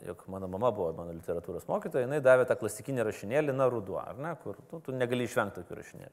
jog 0.09 0.25
mano 0.27 0.49
mama 0.51 0.73
buvo 0.75 0.89
mano 0.97 1.13
literatūros 1.15 1.69
mokytoja, 1.69 2.03
jinai 2.03 2.19
davė 2.23 2.43
tą 2.49 2.57
klasikinį 2.59 3.05
rašinėlį, 3.07 3.53
na, 3.55 3.69
ruduo, 3.71 4.01
ar 4.01 4.17
ne, 4.19 4.33
kur 4.41 4.57
tu, 4.67 4.81
tu 4.83 4.95
negali 4.95 5.23
išvengti 5.23 5.61
tokių 5.61 5.77
rašinėlių. 5.79 6.11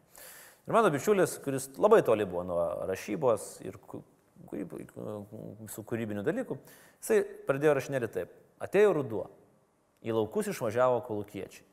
Ir 0.68 0.76
mano 0.76 0.92
bičiulis, 0.94 1.34
kuris 1.42 1.66
labai 1.82 2.04
toli 2.06 2.28
buvo 2.30 2.44
nuo 2.46 2.60
rašybos 2.86 3.48
ir 3.66 3.80
kūryb, 3.90 4.76
su 5.72 5.82
kūrybiniu 5.82 6.22
dalyku. 6.22 6.60
Jisai 7.00 7.24
pradėjo 7.48 7.74
rašinėti 7.80 8.10
taip. 8.14 8.38
Atėjo 8.62 8.94
ruduo. 9.00 9.24
Į 10.06 10.14
laukus 10.14 10.52
išvažiavo 10.52 11.02
kolukiečiai. 11.08 11.66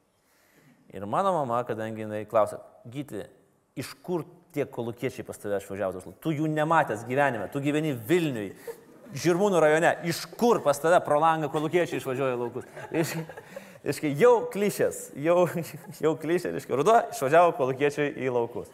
Ir 0.98 1.06
mano 1.06 1.36
mama, 1.36 1.62
kadangi 1.68 2.06
jinai 2.06 2.24
klausė, 2.32 2.58
gyti, 2.90 3.26
iš 3.78 3.94
kur 4.02 4.24
tie 4.56 4.66
kolukiečiai 4.66 5.28
pas 5.28 5.38
tave 5.38 5.60
išvažiavo? 5.62 6.16
Tu 6.24 6.34
jų 6.40 6.50
nematęs 6.52 7.06
gyvenime, 7.06 7.52
tu 7.52 7.62
gyveni 7.62 7.94
Vilniui, 8.08 8.50
Žirmūnų 9.16 9.62
rajone, 9.64 9.94
iš 10.10 10.26
kur 10.40 10.60
pas 10.66 10.80
tave 10.82 11.00
pro 11.06 11.20
langą 11.22 11.48
kolukiečiai 11.54 12.02
išvažiuoja 12.02 12.36
laukus? 12.40 12.68
Iš, 12.92 13.14
iškai, 13.94 14.12
jau 14.20 14.34
klišės, 14.52 15.02
jau, 15.24 15.46
jau 16.04 16.14
klišė, 16.20 16.52
iškai, 16.60 16.78
ruduo 16.80 17.00
išvažiavo 17.14 17.56
kolukiečiai 17.60 18.14
į 18.20 18.34
laukus. 18.36 18.72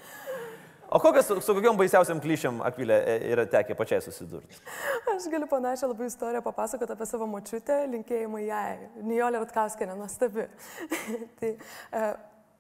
O 0.93 0.99
kokias, 0.99 1.25
su, 1.25 1.41
su 1.41 1.53
kokiam 1.57 1.77
baisiausiam 1.77 2.19
klišiam 2.21 2.59
Akvilė 2.61 2.99
e, 3.09 3.13
yra 3.33 3.47
tekę 3.49 3.73
pačiai 3.77 4.01
susidurti? 4.05 4.59
Aš 5.15 5.25
galiu 5.31 5.47
panašią 5.49 5.89
labai 5.89 6.05
istoriją 6.05 6.43
papasakoti 6.45 6.93
apie 6.93 7.07
savo 7.09 7.25
močiutę, 7.31 7.79
linkėjimai 7.95 8.43
jai. 8.45 8.75
Nijolė 9.01 9.41
Vatkauskenė, 9.41 9.95
nuostabi. 9.97 10.45
tai, 11.39 11.53
e, 11.57 12.03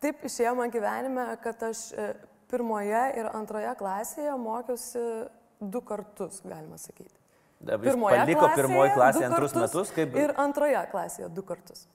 taip 0.01 0.25
išėjo 0.29 0.55
man 0.57 0.73
gyvenime, 0.73 1.27
kad 1.45 1.61
aš 1.69 1.85
e, 1.93 2.09
pirmoje 2.49 3.03
ir 3.21 3.29
antroje 3.37 3.75
klasėje 3.77 4.33
mokiausi 4.41 5.03
du 5.61 5.85
kartus, 5.85 6.41
galima 6.41 6.81
sakyti. 6.81 7.22
Pirmoje 7.63 8.21
paliko 8.21 8.45
klasėje, 8.45 8.55
pirmoje 8.59 8.93
klasėje 8.93 9.27
antrus 9.29 9.53
kartus, 9.55 9.75
metus, 9.75 9.91
kaip... 9.95 10.15
Ir 10.19 10.33
antroje 10.41 10.85
klasėje 10.91 11.29
du 11.33 11.43
kartus. 11.47 11.85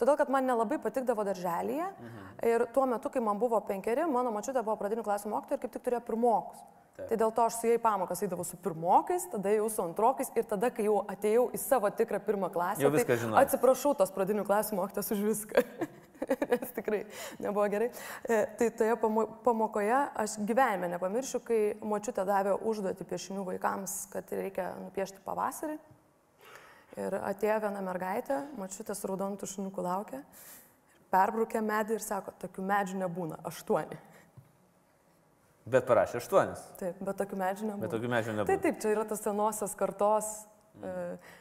Todėl, 0.00 0.16
kad 0.16 0.30
man 0.32 0.46
nelabai 0.48 0.78
patikdavo 0.82 1.24
darželėje 1.28 1.84
mhm. 1.84 2.28
ir 2.48 2.66
tuo 2.74 2.86
metu, 2.88 3.10
kai 3.12 3.22
man 3.24 3.40
buvo 3.40 3.60
penkeri, 3.66 4.06
mano 4.08 4.32
mačiutė 4.34 4.64
buvo 4.64 4.78
pradinių 4.80 5.04
klasių 5.06 5.32
mokytoja 5.34 5.58
ir 5.58 5.64
kaip 5.64 5.74
tik 5.76 5.84
turėjo 5.84 6.04
pirmokus. 6.08 6.62
Taip. 6.92 7.06
Tai 7.08 7.16
dėl 7.22 7.30
to 7.32 7.44
aš 7.48 7.54
su 7.56 7.68
jai 7.70 7.78
pamokas 7.80 8.20
eidavau 8.24 8.44
su 8.44 8.58
pirmokais, 8.60 9.24
tada 9.32 9.52
jau 9.54 9.68
su 9.72 9.80
antrokais 9.80 10.28
ir 10.36 10.44
tada, 10.48 10.68
kai 10.74 10.84
jau 10.84 10.98
atėjau 11.08 11.46
į 11.56 11.60
savo 11.60 11.88
tikrą 11.88 12.20
pirmą 12.20 12.50
klasę, 12.52 12.84
jau 12.84 12.90
viską 12.92 13.14
tai 13.14 13.20
žinau. 13.22 13.38
Atsiprašau 13.40 13.94
tos 13.96 14.12
pradinių 14.12 14.44
klasių 14.48 14.76
mokytas 14.76 15.08
už 15.14 15.22
viską. 15.30 15.64
Nes 16.52 16.74
tikrai 16.76 17.02
nebuvo 17.42 17.64
gerai. 17.72 17.88
E, 18.24 18.42
tai 18.58 18.70
toje 18.76 18.96
pamokoje 19.44 19.98
aš 20.24 20.36
gyvenime 20.48 20.90
nepamiršiu, 20.94 21.42
kai 21.46 21.60
močiutė 21.80 22.26
davė 22.28 22.56
užduoti 22.60 23.06
piešinių 23.08 23.46
vaikams, 23.48 23.96
kad 24.12 24.30
reikia 24.36 24.72
nupiešti 24.82 25.24
pavasarį. 25.26 25.78
Ir 27.00 27.16
atėjo 27.24 27.58
viena 27.64 27.80
mergaitė, 27.84 28.42
mačiutės 28.60 29.00
raudonų 29.08 29.40
tušinukų 29.40 29.84
laukia, 29.84 30.20
perbraukė 31.12 31.62
medį 31.64 31.96
ir 31.96 32.04
sako, 32.04 32.34
tokių 32.42 32.64
medžių 32.68 32.98
nebūna, 33.06 33.38
aštuoni. 33.48 33.96
Bet 35.72 35.86
parašė 35.86 36.18
aštuonis. 36.18 36.62
Taip, 36.80 36.98
bet 37.06 37.18
tokių 37.22 37.38
medžių 37.38 37.68
nebūna. 37.68 37.84
Bet 37.84 37.94
tokių 37.94 38.10
medžių 38.12 38.34
nebūna. 38.34 38.48
Taip, 38.50 38.64
taip, 38.64 38.80
čia 38.82 38.92
yra 38.96 39.04
tas 39.08 39.22
senosios 39.22 39.76
kartos. 39.78 40.30
Mm. 40.80 40.88
E, 40.88 41.40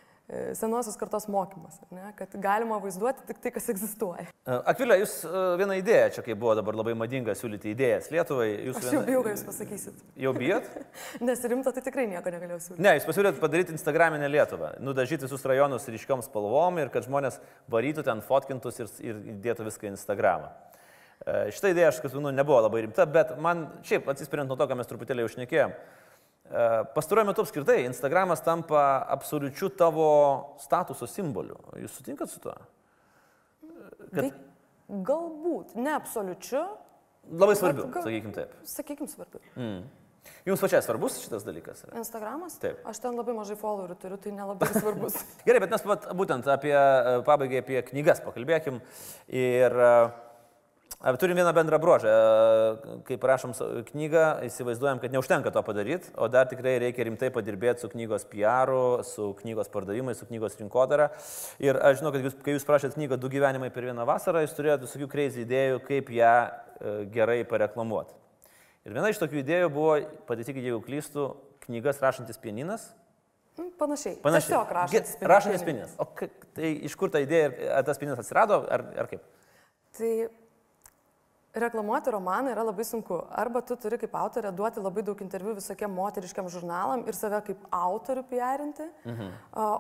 senosios 0.55 0.95
kartos 0.95 1.27
mokymas, 1.27 1.79
ne, 1.91 2.11
kad 2.15 2.31
galima 2.39 2.77
vaizduoti 2.79 3.25
tik 3.27 3.39
tai, 3.43 3.51
kas 3.51 3.67
egzistuoja. 3.73 4.27
E, 4.29 4.57
Akvilė, 4.71 4.97
jūs 5.01 5.15
e, 5.27 5.41
vieną 5.59 5.75
idėją, 5.81 6.07
čia 6.15 6.23
kaip 6.25 6.39
buvo 6.39 6.53
dabar 6.59 6.77
labai 6.79 6.93
madinga 6.97 7.35
siūlyti 7.37 7.73
idėjas 7.73 8.07
Lietuvai. 8.13 8.47
Jūs 8.69 8.79
Aš 8.79 8.95
jau 8.95 9.03
bijau, 9.07 9.21
ką 9.25 9.35
jūs 9.35 9.45
pasakysit. 9.49 10.01
Jau 10.23 10.33
bijot? 10.37 10.67
Nes 11.27 11.43
rimta 11.51 11.75
tai 11.75 11.83
tikrai 11.83 12.07
nieko 12.11 12.31
negalėjau 12.31 12.61
siūlyti. 12.67 12.85
Ne, 12.85 12.95
jūs 12.97 13.07
pasiūlėt 13.09 13.39
padaryti 13.43 13.75
Instagraminę 13.75 14.31
Lietuvą, 14.31 14.73
nudažyti 14.83 15.27
visus 15.27 15.47
rajonus 15.51 15.89
ryškiom 15.91 16.23
spalvom 16.27 16.79
ir 16.79 16.91
kad 16.93 17.07
žmonės 17.07 17.41
varytų 17.71 18.07
ten 18.07 18.23
fotkintus 18.25 18.79
ir, 18.79 18.91
ir 19.03 19.23
dėtų 19.43 19.67
viską 19.67 19.89
į 19.89 19.95
Instagramą. 19.97 20.53
Šitą 21.53 21.69
idėją 21.69 21.91
aš, 21.91 21.99
kas 22.01 22.15
manau, 22.17 22.31
nebuvo 22.33 22.63
labai 22.65 22.87
rimta, 22.87 23.05
bet 23.05 23.35
man 23.37 23.67
šiaip 23.85 24.07
atsispiriant 24.09 24.49
nuo 24.49 24.55
to, 24.57 24.65
ką 24.65 24.79
mes 24.79 24.87
truputėlį 24.89 25.21
jau 25.21 25.33
šnekėjom, 25.35 25.75
E, 25.75 26.11
pastaruoju 26.95 27.29
metu 27.29 27.43
apskritai 27.45 27.85
Instagramas 27.85 28.43
tampa 28.43 29.05
absoliučiu 29.09 29.69
tavo 29.79 30.07
statuso 30.59 31.07
simboliu. 31.07 31.57
Jūs 31.79 31.99
sutinkat 31.99 32.31
su 32.31 32.41
tuo? 32.43 32.55
Kad... 34.11 34.19
Tai 34.19 34.29
galbūt, 35.07 35.75
ne 35.79 35.95
absoliučiu. 35.95 36.65
Labai 37.31 37.55
svarbiu, 37.55 37.87
gal... 37.93 38.03
sakykim 38.03 38.35
taip. 38.35 38.53
Sakykim 38.67 39.09
svarbiu. 39.09 39.43
Mm. 39.55 39.83
Jums 40.45 40.61
pačiai 40.61 40.81
svarbus 40.85 41.19
šitas 41.21 41.45
dalykas? 41.45 41.83
Yra? 41.85 41.99
Instagramas? 42.01 42.57
Taip. 42.61 42.81
Aš 42.89 42.99
ten 43.01 43.15
labai 43.17 43.33
mažai 43.37 43.55
followerių 43.57 43.95
turiu, 44.01 44.17
tai 44.21 44.33
nelabai 44.35 44.69
svarbus. 44.81 45.17
Gerai, 45.45 45.61
bet 45.63 45.73
mes 45.73 45.85
būtent 46.17 46.49
apie 46.51 46.73
e, 46.73 47.15
pabaigai 47.25 47.61
apie 47.61 47.79
knygas 47.91 48.21
pakalbėkim. 48.25 48.81
Ir 49.29 49.77
uh, 49.77 50.11
Turim 51.01 51.35
vieną 51.35 51.49
bendrą 51.53 51.79
brožą. 51.81 52.09
Kai 53.07 53.15
parašom 53.17 53.55
knygą, 53.87 54.25
įsivaizduojam, 54.45 54.99
kad 55.01 55.13
neužtenka 55.13 55.49
to 55.51 55.63
padaryti, 55.65 56.11
o 56.13 56.27
dar 56.29 56.45
tikrai 56.45 56.75
reikia 56.83 57.07
rimtai 57.07 57.31
padirbėti 57.33 57.81
su 57.81 57.89
knygos 57.89 58.27
PR, 58.29 58.69
su 59.01 59.31
knygos 59.39 59.71
pardavimais, 59.73 60.19
su 60.21 60.27
knygos 60.29 60.59
rinkodara. 60.59 61.09
Ir 61.57 61.79
aš 61.81 62.03
žinau, 62.03 62.11
kad 62.13 62.27
jūs, 62.27 62.35
kai 62.45 62.53
jūs 62.53 62.67
prašėt 62.69 62.93
knygą 62.99 63.17
Du 63.17 63.31
gyvenimai 63.33 63.71
per 63.73 63.87
vieną 63.89 64.05
vasarą, 64.05 64.43
jūs 64.45 64.53
turėjote 64.53 64.85
visokių 64.85 65.07
crazy 65.09 65.41
idėjų, 65.41 65.79
kaip 65.87 66.11
ją 66.13 66.35
e, 66.45 66.93
gerai 67.15 67.39
pareklamuoti. 67.49 68.13
Ir 68.85 68.93
viena 68.93 69.09
iš 69.09 69.21
tokių 69.21 69.41
idėjų 69.41 69.71
buvo, 69.73 69.95
pataisykite, 70.29 70.67
jeigu 70.69 70.83
klystu, 70.85 71.31
knygas 71.65 72.01
rašantis 72.01 72.37
pieninas. 72.41 72.85
Mm, 73.57 73.73
panašiai. 73.81 74.19
Panašiai. 74.21 74.53
Tiesiog 74.53 74.75
rašantis 74.77 75.17
pieninas. 75.17 75.33
Rašantis 75.33 75.65
pieninas. 75.65 75.97
O 75.97 76.05
tai 76.57 76.71
iš 76.85 76.93
kur 76.97 77.09
ta 77.13 77.21
idėja, 77.25 77.51
ar 77.79 77.89
tas 77.89 77.97
pieninas 78.01 78.21
atsirado, 78.21 78.61
ar, 78.69 78.85
ar 79.01 79.09
kaip? 79.09 79.25
Tai 79.97 80.11
Reklamuoti 81.53 82.11
romaną 82.11 82.51
yra 82.53 82.63
labai 82.63 82.85
sunku. 82.87 83.17
Arba 83.35 83.59
tu 83.61 83.75
turi 83.75 83.97
kaip 83.99 84.13
autorė 84.15 84.53
duoti 84.55 84.79
labai 84.79 85.03
daug 85.03 85.19
interviu 85.23 85.51
visokiem 85.57 85.91
moteriškiam 85.91 86.47
žurnalam 86.47 87.03
ir 87.03 87.17
save 87.17 87.41
kaip 87.49 87.65
autorių 87.75 88.23
piarinti, 88.29 88.87
mhm. 89.03 89.33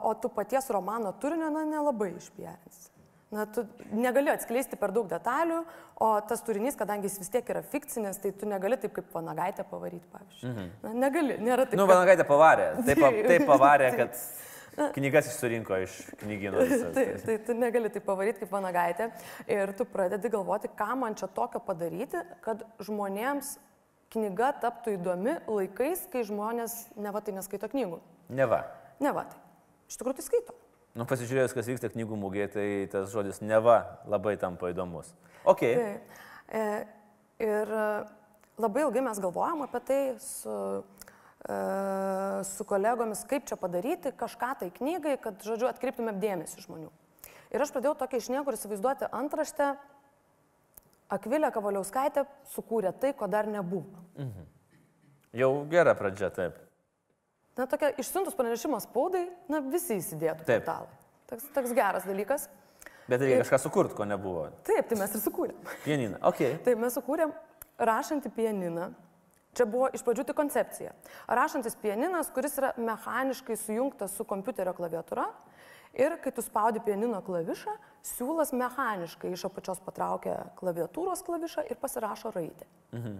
o 0.03 0.11
tu 0.19 0.31
paties 0.35 0.67
romano 0.75 1.13
turinio 1.21 1.47
na, 1.53 1.63
nelabai 1.63 2.11
išpiarinsi. 2.17 2.89
Na, 3.31 3.45
tu 3.47 3.63
negali 3.95 4.27
atskleisti 4.27 4.75
per 4.75 4.91
daug 4.91 5.07
detalių, 5.07 5.61
o 6.03 6.07
tas 6.27 6.41
turinys, 6.43 6.75
kadangi 6.75 7.07
jis 7.07 7.21
vis 7.21 7.31
tiek 7.31 7.47
yra 7.53 7.61
fikcinis, 7.63 8.19
tai 8.19 8.33
tu 8.35 8.49
negali 8.49 8.75
taip 8.75 8.91
kaip 8.97 9.13
vanagaitę 9.15 9.63
pavaryti, 9.69 10.03
pavyzdžiui. 10.11 10.49
Mhm. 10.49 10.71
Na, 10.83 10.95
negali, 11.05 11.37
nėra 11.39 11.63
taip. 11.69 11.79
Nu, 11.79 11.87
vanagaitę 11.87 12.27
pavarė. 12.27 12.65
Taip, 12.83 13.05
taip 13.31 13.47
pavarė, 13.47 13.93
kad 13.95 14.19
Knygas 14.95 15.27
surinko 15.35 15.75
iš 15.83 15.97
knygynų. 16.21 16.63
Taip, 16.95 17.17
tai 17.25 17.35
tu 17.43 17.55
negali 17.57 17.91
tai 17.91 18.01
pavaryti 18.03 18.43
kaip 18.43 18.53
vanagaitė 18.53 19.09
ir 19.51 19.73
tu 19.75 19.85
pradedi 19.89 20.31
galvoti, 20.31 20.71
ką 20.79 20.95
man 21.01 21.17
čia 21.19 21.27
tokio 21.35 21.59
padaryti, 21.65 22.21
kad 22.45 22.63
žmonėms 22.83 23.57
knyga 24.15 24.53
taptų 24.63 24.95
įdomi 24.97 25.35
laikais, 25.47 26.05
kai 26.11 26.23
žmonės 26.27 26.77
neva 26.99 27.23
tai 27.23 27.35
neskaito 27.35 27.67
knygų. 27.71 27.99
Neva. 28.31 28.63
Neva 29.03 29.25
tai. 29.31 29.39
Iš 29.91 29.99
tikrųjų 29.99 30.19
tai 30.19 30.27
skaito. 30.27 30.55
Nu, 30.95 31.07
pasižiūrėjus, 31.07 31.55
kas 31.55 31.67
vyksta 31.71 31.91
knygų 31.91 32.17
mūgėje, 32.19 32.47
tai 32.55 32.65
tas 32.91 33.11
žodis 33.11 33.39
neva 33.43 33.77
labai 34.11 34.37
tampa 34.39 34.71
įdomus. 34.71 35.13
Ok. 35.47 35.63
Tai, 35.63 35.91
e, 36.51 36.65
ir 37.43 37.75
labai 38.59 38.83
ilgai 38.87 39.03
mes 39.03 39.19
galvojam 39.23 39.63
apie 39.67 39.83
tai 39.87 40.01
su 40.19 40.51
E, 40.51 41.00
su 42.45 42.65
kolegomis, 42.69 43.23
kaip 43.29 43.47
čia 43.49 43.57
padaryti 43.57 44.11
kažką 44.17 44.51
tai 44.59 44.69
knygai, 44.75 45.15
kad, 45.21 45.39
žodžiu, 45.45 45.69
atkreiptumėm 45.71 46.19
dėmesį 46.21 46.65
žmonių. 46.67 46.91
Ir 47.51 47.63
aš 47.63 47.73
pradėjau 47.73 47.95
tokia 47.99 48.21
iš 48.21 48.29
niekur 48.31 48.55
įsivaizduoti 48.55 49.09
antraštę, 49.11 49.73
Akvilė 51.11 51.49
Kavaliauskaitė 51.51 52.23
sukūrė 52.53 52.93
tai, 52.95 53.11
ko 53.17 53.27
dar 53.27 53.49
nebuvo. 53.51 53.99
Mhm. 54.15 54.45
Jau 55.41 55.51
gera 55.71 55.95
pradžia, 55.95 56.29
taip. 56.31 56.55
Na, 57.59 57.65
tokia 57.67 57.91
išsiuntus 57.99 58.35
pranešimą 58.37 58.79
spaudai, 58.83 59.25
na, 59.51 59.59
visi 59.63 59.97
įsidėtų 59.99 60.47
taip. 60.47 60.63
portalai. 60.63 60.99
Toks, 61.27 61.49
toks 61.55 61.75
geras 61.75 62.07
dalykas. 62.07 62.47
Bet 63.11 63.19
reikia 63.19 63.41
ir... 63.41 63.43
kažką 63.43 63.59
sukurti, 63.65 63.95
ko 63.97 64.07
nebuvo. 64.07 64.47
Taip, 64.67 64.87
tai 64.87 64.97
mes 64.99 65.15
ir 65.15 65.23
sukūrėm. 65.23 65.57
Pianiną, 65.83 66.19
ok. 66.31 66.41
Taip, 66.67 66.79
mes 66.79 66.95
sukūrėm 66.95 67.33
rašantį 67.91 68.31
pianiną, 68.35 68.91
Čia 69.57 69.65
buvo 69.67 69.89
iš 69.91 70.03
pradžių 70.07 70.23
tik 70.29 70.37
koncepcija. 70.37 70.93
Rašantis 71.27 71.75
pianinas, 71.81 72.29
kuris 72.31 72.55
yra 72.61 72.71
mechaniškai 72.79 73.57
sujungtas 73.59 74.13
su 74.15 74.23
kompiuterio 74.27 74.71
klaviatūra 74.77 75.25
ir 75.99 76.15
kai 76.23 76.31
tu 76.31 76.43
spaudi 76.45 76.79
pianino 76.85 77.19
klavišą, 77.25 77.73
siūlas 78.13 78.53
mechaniškai 78.55 79.33
iš 79.35 79.43
apačios 79.49 79.81
patraukia 79.83 80.37
klaviatūros 80.59 81.23
klavišą 81.27 81.65
ir 81.67 81.79
pasirašo 81.81 82.31
raidę. 82.35 82.67
Mhm. 82.95 83.19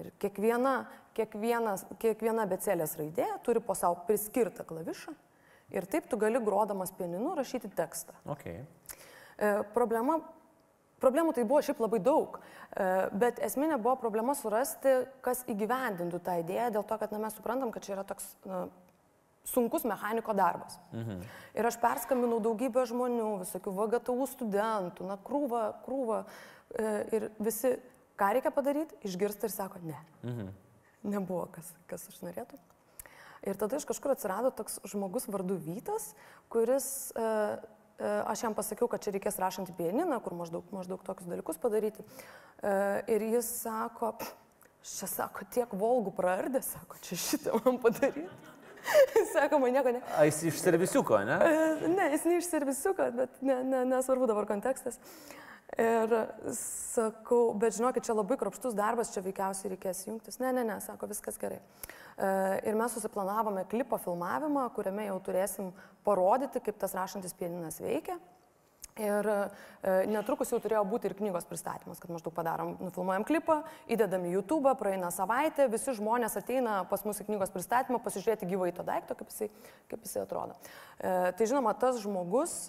Ir 0.00 0.12
kiekviena, 0.20 0.74
kiekviena, 1.16 1.74
kiekviena 2.00 2.46
becelės 2.48 2.94
raidė 3.00 3.26
turi 3.44 3.60
po 3.64 3.76
savo 3.76 3.98
priskirtą 4.08 4.64
klavišą 4.68 5.16
ir 5.72 5.88
taip 5.88 6.08
tu 6.10 6.18
gali 6.20 6.40
grodamas 6.44 6.92
pianinu 6.96 7.34
rašyti 7.38 7.72
tekstą. 7.76 8.16
Okay. 8.36 8.64
E, 9.38 9.62
problema 9.74 10.20
Problemų 11.00 11.32
tai 11.36 11.46
buvo 11.48 11.62
šiaip 11.64 11.80
labai 11.80 12.00
daug, 12.04 12.36
e, 12.76 12.86
bet 13.16 13.40
esminė 13.40 13.78
buvo 13.80 13.96
problema 14.02 14.34
surasti, 14.36 14.92
kas 15.24 15.42
įgyvendintų 15.48 16.20
tą 16.24 16.36
idėją, 16.42 16.68
dėl 16.76 16.84
to, 16.84 16.98
kad 17.00 17.14
na, 17.14 17.22
mes 17.24 17.36
suprantam, 17.38 17.72
kad 17.72 17.86
čia 17.86 17.94
yra 17.96 18.04
toks 18.04 18.26
na, 18.44 18.66
sunkus 19.48 19.86
mechaniko 19.88 20.34
darbas. 20.36 20.78
Mhm. 20.92 21.22
Ir 21.56 21.68
aš 21.70 21.78
perskambinau 21.80 22.40
daugybę 22.44 22.84
žmonių, 22.88 23.30
visokių 23.44 23.74
VGTU 23.78 24.28
studentų, 24.34 25.08
na, 25.08 25.16
krūvą, 25.24 25.62
krūvą. 25.86 26.24
E, 26.76 26.92
ir 27.16 27.30
visi, 27.40 27.74
ką 28.20 28.34
reikia 28.36 28.52
padaryti, 28.54 29.00
išgirsta 29.08 29.48
ir 29.48 29.56
sako, 29.56 29.80
ne. 29.82 29.98
Mhm. 30.22 30.52
Nebuvo, 31.10 31.46
kas, 31.54 31.72
kas 31.88 32.04
aš 32.12 32.20
norėtų. 32.26 32.60
Ir 33.48 33.56
tada 33.56 33.78
iš 33.80 33.86
kažkur 33.88 34.12
atsirado 34.12 34.50
toks 34.52 34.82
žmogus 34.84 35.24
vardu 35.32 35.56
Vytas, 35.56 36.12
kuris, 36.52 37.08
e, 37.16 37.30
aš 38.00 38.44
jam 38.46 38.54
pasakiau, 38.56 38.88
kad 38.90 39.02
čia 39.04 39.14
reikės 39.14 39.38
rašant 39.40 39.72
pianiną, 39.78 40.20
kur 40.24 40.36
maždaug, 40.38 40.68
maždaug 40.74 41.02
tokius 41.06 41.28
dalykus 41.30 41.60
padaryti. 41.60 42.04
Ir 43.10 43.26
jis 43.34 43.48
sako, 43.62 44.14
čia 44.84 45.08
sako, 45.10 45.46
tiek 45.52 45.74
volgų 45.76 46.14
praardė, 46.16 46.62
sako, 46.64 47.00
čia 47.04 47.18
šitą 47.20 47.60
man 47.64 47.78
padaryti. 47.82 48.28
Sako, 49.34 49.58
man 49.60 49.74
nieko 49.76 49.92
ne. 49.92 50.00
A, 50.16 50.24
jis 50.28 50.40
iš 50.48 50.62
servisiuko, 50.62 51.18
ne? 51.28 51.36
Ne, 51.92 52.06
jis 52.14 52.24
ne 52.24 52.38
iš 52.40 52.48
servisiuko, 52.48 53.10
bet 53.18 53.42
ne, 53.44 53.58
ne, 53.66 53.82
nesvarbu 53.90 54.28
dabar 54.30 54.48
kontekstas. 54.48 54.96
Ir 55.78 56.14
sakau, 56.58 57.52
bet 57.54 57.76
žinokit, 57.76 58.02
čia 58.02 58.16
labai 58.16 58.34
kropštus 58.40 58.74
darbas, 58.74 59.12
čia 59.14 59.22
veikiausiai 59.22 59.76
reikės 59.76 60.02
jungtis. 60.08 60.40
Ne, 60.42 60.50
ne, 60.56 60.64
ne, 60.66 60.80
sako, 60.82 61.06
viskas 61.10 61.38
gerai. 61.38 61.60
E, 62.18 62.32
Ir 62.66 62.78
mes 62.78 62.96
susiplanavome 62.96 63.62
klipo 63.70 64.00
filmavimą, 64.02 64.66
kuriame 64.74 65.06
jau 65.06 65.20
turėsim 65.22 65.70
parodyti, 66.06 66.62
kaip 66.64 66.80
tas 66.82 66.96
rašantis 66.98 67.36
pianinas 67.38 67.78
veikia. 67.82 68.18
Ir 68.98 69.30
e, 69.30 69.38
netrukus 70.10 70.50
jau 70.50 70.58
turėjo 70.60 70.82
būti 70.90 71.06
ir 71.06 71.14
knygos 71.20 71.46
pristatymas, 71.48 72.02
kad 72.02 72.10
maždaug 72.10 72.34
padarom, 72.34 72.74
nufilmuojam 72.82 73.24
klipą, 73.28 73.60
įdedam 73.88 74.26
į 74.26 74.34
YouTube, 74.34 74.74
praeina 74.76 75.12
savaitė, 75.14 75.70
visi 75.70 75.94
žmonės 75.96 76.34
ateina 76.40 76.80
pas 76.90 77.06
mūsų 77.06 77.30
knygos 77.30 77.54
pristatymą 77.54 78.02
pasižiūrėti 78.02 78.50
gyvai 78.50 78.74
to 78.74 78.84
daikto, 78.84 79.14
kaip 79.14 79.30
jisai, 79.30 79.52
kaip 79.88 80.02
jisai 80.02 80.26
atrodo. 80.26 80.58
E, 80.98 81.30
Tai 81.38 81.46
žinoma, 81.46 81.78
tas 81.78 82.02
žmogus 82.02 82.64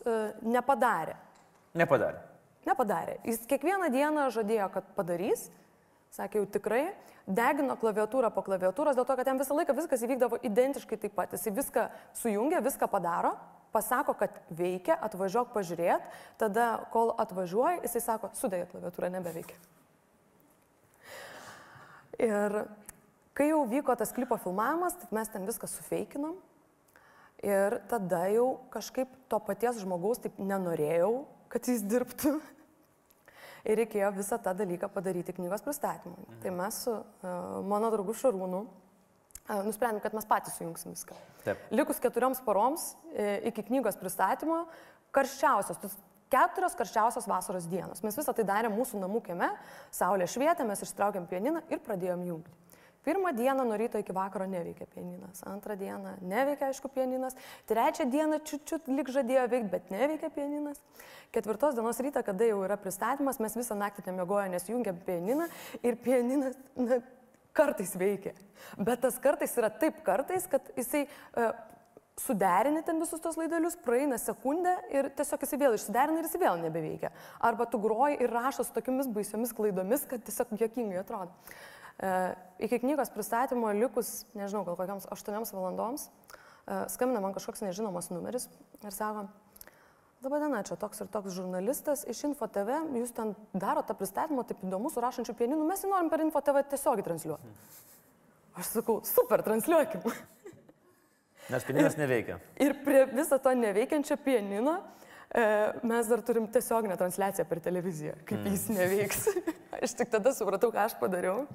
nepadarė. 0.46 1.18
Nepadarė. 1.82 2.31
Nepadarė. 2.68 3.18
Jis 3.26 3.42
kiekvieną 3.50 3.90
dieną 3.94 4.28
žadėjo, 4.34 4.68
kad 4.74 4.92
padarys, 4.98 5.48
sakė 6.14 6.42
jau 6.42 6.50
tikrai, 6.58 6.84
degino 7.26 7.78
klaviatūrą 7.80 8.30
po 8.36 8.44
klaviatūros, 8.46 8.98
dėl 8.98 9.08
to, 9.08 9.16
kad 9.18 9.28
ten 9.28 9.42
visą 9.42 9.58
laiką 9.58 9.76
viskas 9.78 10.04
įvykdavo 10.06 10.42
identiškai 10.46 11.00
taip 11.02 11.16
pat. 11.18 11.34
Jis 11.34 11.50
viską 11.56 11.88
sujungia, 12.18 12.62
viską 12.62 12.90
padaro, 12.92 13.34
pasako, 13.72 14.16
kad 14.20 14.36
veikia, 14.52 14.98
atvažiuok 15.08 15.54
pažiūrėt, 15.56 16.06
tada, 16.42 16.68
kol 16.94 17.14
atvažiuoja, 17.22 17.82
jisai 17.86 18.04
sako, 18.04 18.32
sudėja 18.38 18.68
klaviatūra 18.72 19.10
nebeveikia. 19.16 19.58
Ir 22.22 22.64
kai 23.38 23.50
jau 23.50 23.64
vyko 23.66 23.96
tas 23.98 24.12
klipo 24.14 24.38
filmavimas, 24.42 25.00
tai 25.00 25.10
mes 25.16 25.32
ten 25.32 25.48
viską 25.48 25.70
sufeikinom. 25.72 26.36
Ir 27.42 27.80
tada 27.90 28.28
jau 28.30 28.60
kažkaip 28.74 29.10
to 29.32 29.40
paties 29.42 29.80
žmogaus 29.82 30.20
taip 30.22 30.36
nenorėjau, 30.38 31.24
kad 31.52 31.68
jis 31.68 31.84
dirbtų. 31.86 32.38
Ir 33.62 33.78
reikėjo 33.78 34.08
visą 34.16 34.40
tą 34.42 34.56
dalyką 34.58 34.88
padaryti 34.90 35.36
knygos 35.38 35.62
pristatymui. 35.62 36.24
Mhm. 36.24 36.38
Tai 36.42 36.54
mes 36.58 36.80
su 36.88 36.96
uh, 36.96 37.60
mano 37.70 37.92
draugu 37.94 38.16
Šarūnu 38.18 38.62
uh, 38.66 39.60
nusprendėm, 39.68 40.02
kad 40.04 40.16
mes 40.18 40.26
patys 40.26 40.56
sujungsim 40.58 40.96
viską. 40.96 41.18
Taip. 41.46 41.62
Likus 41.74 42.00
keturioms 42.02 42.42
paroms 42.46 42.92
e, 43.14 43.50
iki 43.50 43.66
knygos 43.68 43.98
pristatymo, 44.00 44.64
karščiausios, 45.16 45.96
keturios 46.32 46.78
karščiausios 46.80 47.28
vasaros 47.30 47.68
dienos. 47.70 48.04
Mes 48.06 48.18
visą 48.18 48.36
tai 48.38 48.46
darėm 48.48 48.76
mūsų 48.78 49.02
namų 49.02 49.24
kieme, 49.26 49.50
saulė 49.94 50.30
švietė, 50.30 50.66
mes 50.68 50.84
ištraukėm 50.86 51.28
pianiną 51.32 51.64
ir 51.74 51.82
pradėjom 51.84 52.24
jungti. 52.30 52.54
Pirmą 53.06 53.32
dieną 53.34 53.66
nuo 53.66 53.78
ryto 53.78 53.98
iki 53.98 54.14
vakaro 54.14 54.46
neveikia 54.46 54.86
pianinas, 54.86 55.42
antrą 55.50 55.76
dieną 55.76 56.20
neveikia, 56.22 56.68
aišku, 56.70 56.92
pianinas, 56.94 57.34
trečią 57.70 58.06
dieną 58.14 58.38
čiut-čiut 58.46 58.92
lik 58.94 59.10
žadėjo 59.10 59.48
veikti, 59.50 59.72
bet 59.72 59.90
neveikia 59.90 60.30
pianinas. 60.36 60.78
Ketvirtos 61.34 61.74
dienos 61.80 61.98
rytą, 62.04 62.22
kada 62.28 62.46
jau 62.46 62.60
yra 62.62 62.78
pristatymas, 62.78 63.40
mes 63.42 63.58
visą 63.58 63.78
naktį 63.80 64.06
nemiegojo, 64.12 64.46
nes 64.54 64.70
jungiam 64.70 65.02
pianiną 65.08 65.50
ir 65.82 65.98
pianinas 66.04 66.60
na, 66.78 67.00
kartais 67.58 67.96
veikia. 67.98 68.36
Bet 68.78 69.02
tas 69.02 69.18
kartais 69.24 69.58
yra 69.58 69.72
taip 69.74 70.04
kartais, 70.06 70.46
kad 70.52 70.70
jisai 70.78 71.08
uh, 71.08 71.56
suderini 72.22 72.84
ten 72.86 73.00
visus 73.02 73.22
tos 73.24 73.38
laidelius, 73.40 73.78
praeina 73.82 74.20
sekundė 74.22 74.76
ir 74.94 75.10
tiesiog 75.18 75.46
jisai 75.46 75.60
vėl 75.64 75.78
išsiderina 75.78 76.22
ir 76.22 76.30
jisai 76.30 76.42
vėl 76.46 76.62
nebeveikia. 76.68 77.12
Arba 77.50 77.66
tu 77.66 77.80
groji 77.82 78.20
ir 78.22 78.34
rašo 78.34 78.68
su 78.68 78.76
tokiamis 78.76 79.10
baisiomis 79.16 79.54
klaidomis, 79.58 80.06
kad 80.10 80.24
tiesiog 80.28 80.54
jokingai 80.60 81.02
atrodo. 81.02 81.34
Uh, 82.02 82.34
iki 82.58 82.80
knygos 82.82 83.12
pristatymo 83.14 83.70
likus, 83.78 84.24
nežinau, 84.34 84.64
gal 84.66 84.78
kokiams 84.80 85.06
8 85.14 85.54
valandoms, 85.54 86.08
uh, 86.08 86.88
skambina 86.90 87.22
man 87.22 87.36
kažkoks 87.38 87.62
nežinomas 87.62 88.10
numeris 88.10 88.50
ir 88.82 88.96
sako, 88.96 89.28
Labai 90.22 90.38
diena, 90.38 90.60
čia 90.62 90.76
toks 90.78 91.02
ir 91.02 91.08
toks 91.10 91.34
žurnalistas 91.34 92.04
iš 92.10 92.20
Info 92.28 92.46
TV, 92.46 92.76
jūs 92.94 93.10
ten 93.18 93.32
darote 93.58 93.90
tą 93.90 93.96
pristatymą, 93.98 94.44
taip 94.46 94.60
įdomu, 94.62 94.92
su 94.94 95.02
rašančiu 95.02 95.34
pieninu, 95.38 95.66
mes 95.66 95.82
jį 95.82 95.90
norim 95.90 96.12
per 96.14 96.22
Info 96.22 96.44
TV 96.46 96.62
tiesiogiai 96.70 97.06
transliuoti. 97.08 97.54
Aš 98.62 98.70
sakau, 98.76 99.00
super, 99.08 99.42
transliuokim. 99.42 100.06
Nes 101.50 101.66
pianinas 101.66 101.98
neveikia. 101.98 102.38
Ir 102.62 102.78
prie 102.86 103.08
viso 103.10 103.40
to 103.42 103.56
neveikiančio 103.58 104.20
pianino 104.22 104.76
e, 104.78 104.84
mes 105.88 106.10
dar 106.12 106.22
turim 106.28 106.48
tiesioginę 106.52 106.98
transliaciją 107.00 107.46
per 107.48 107.62
televiziją, 107.64 108.18
kaip 108.28 108.48
jis 108.52 108.66
neveiks. 108.74 109.28
aš 109.84 109.96
tik 110.00 110.12
tada 110.12 110.34
supratau, 110.36 110.72
ką 110.74 110.84
aš 110.90 110.98
padariau, 111.00 111.46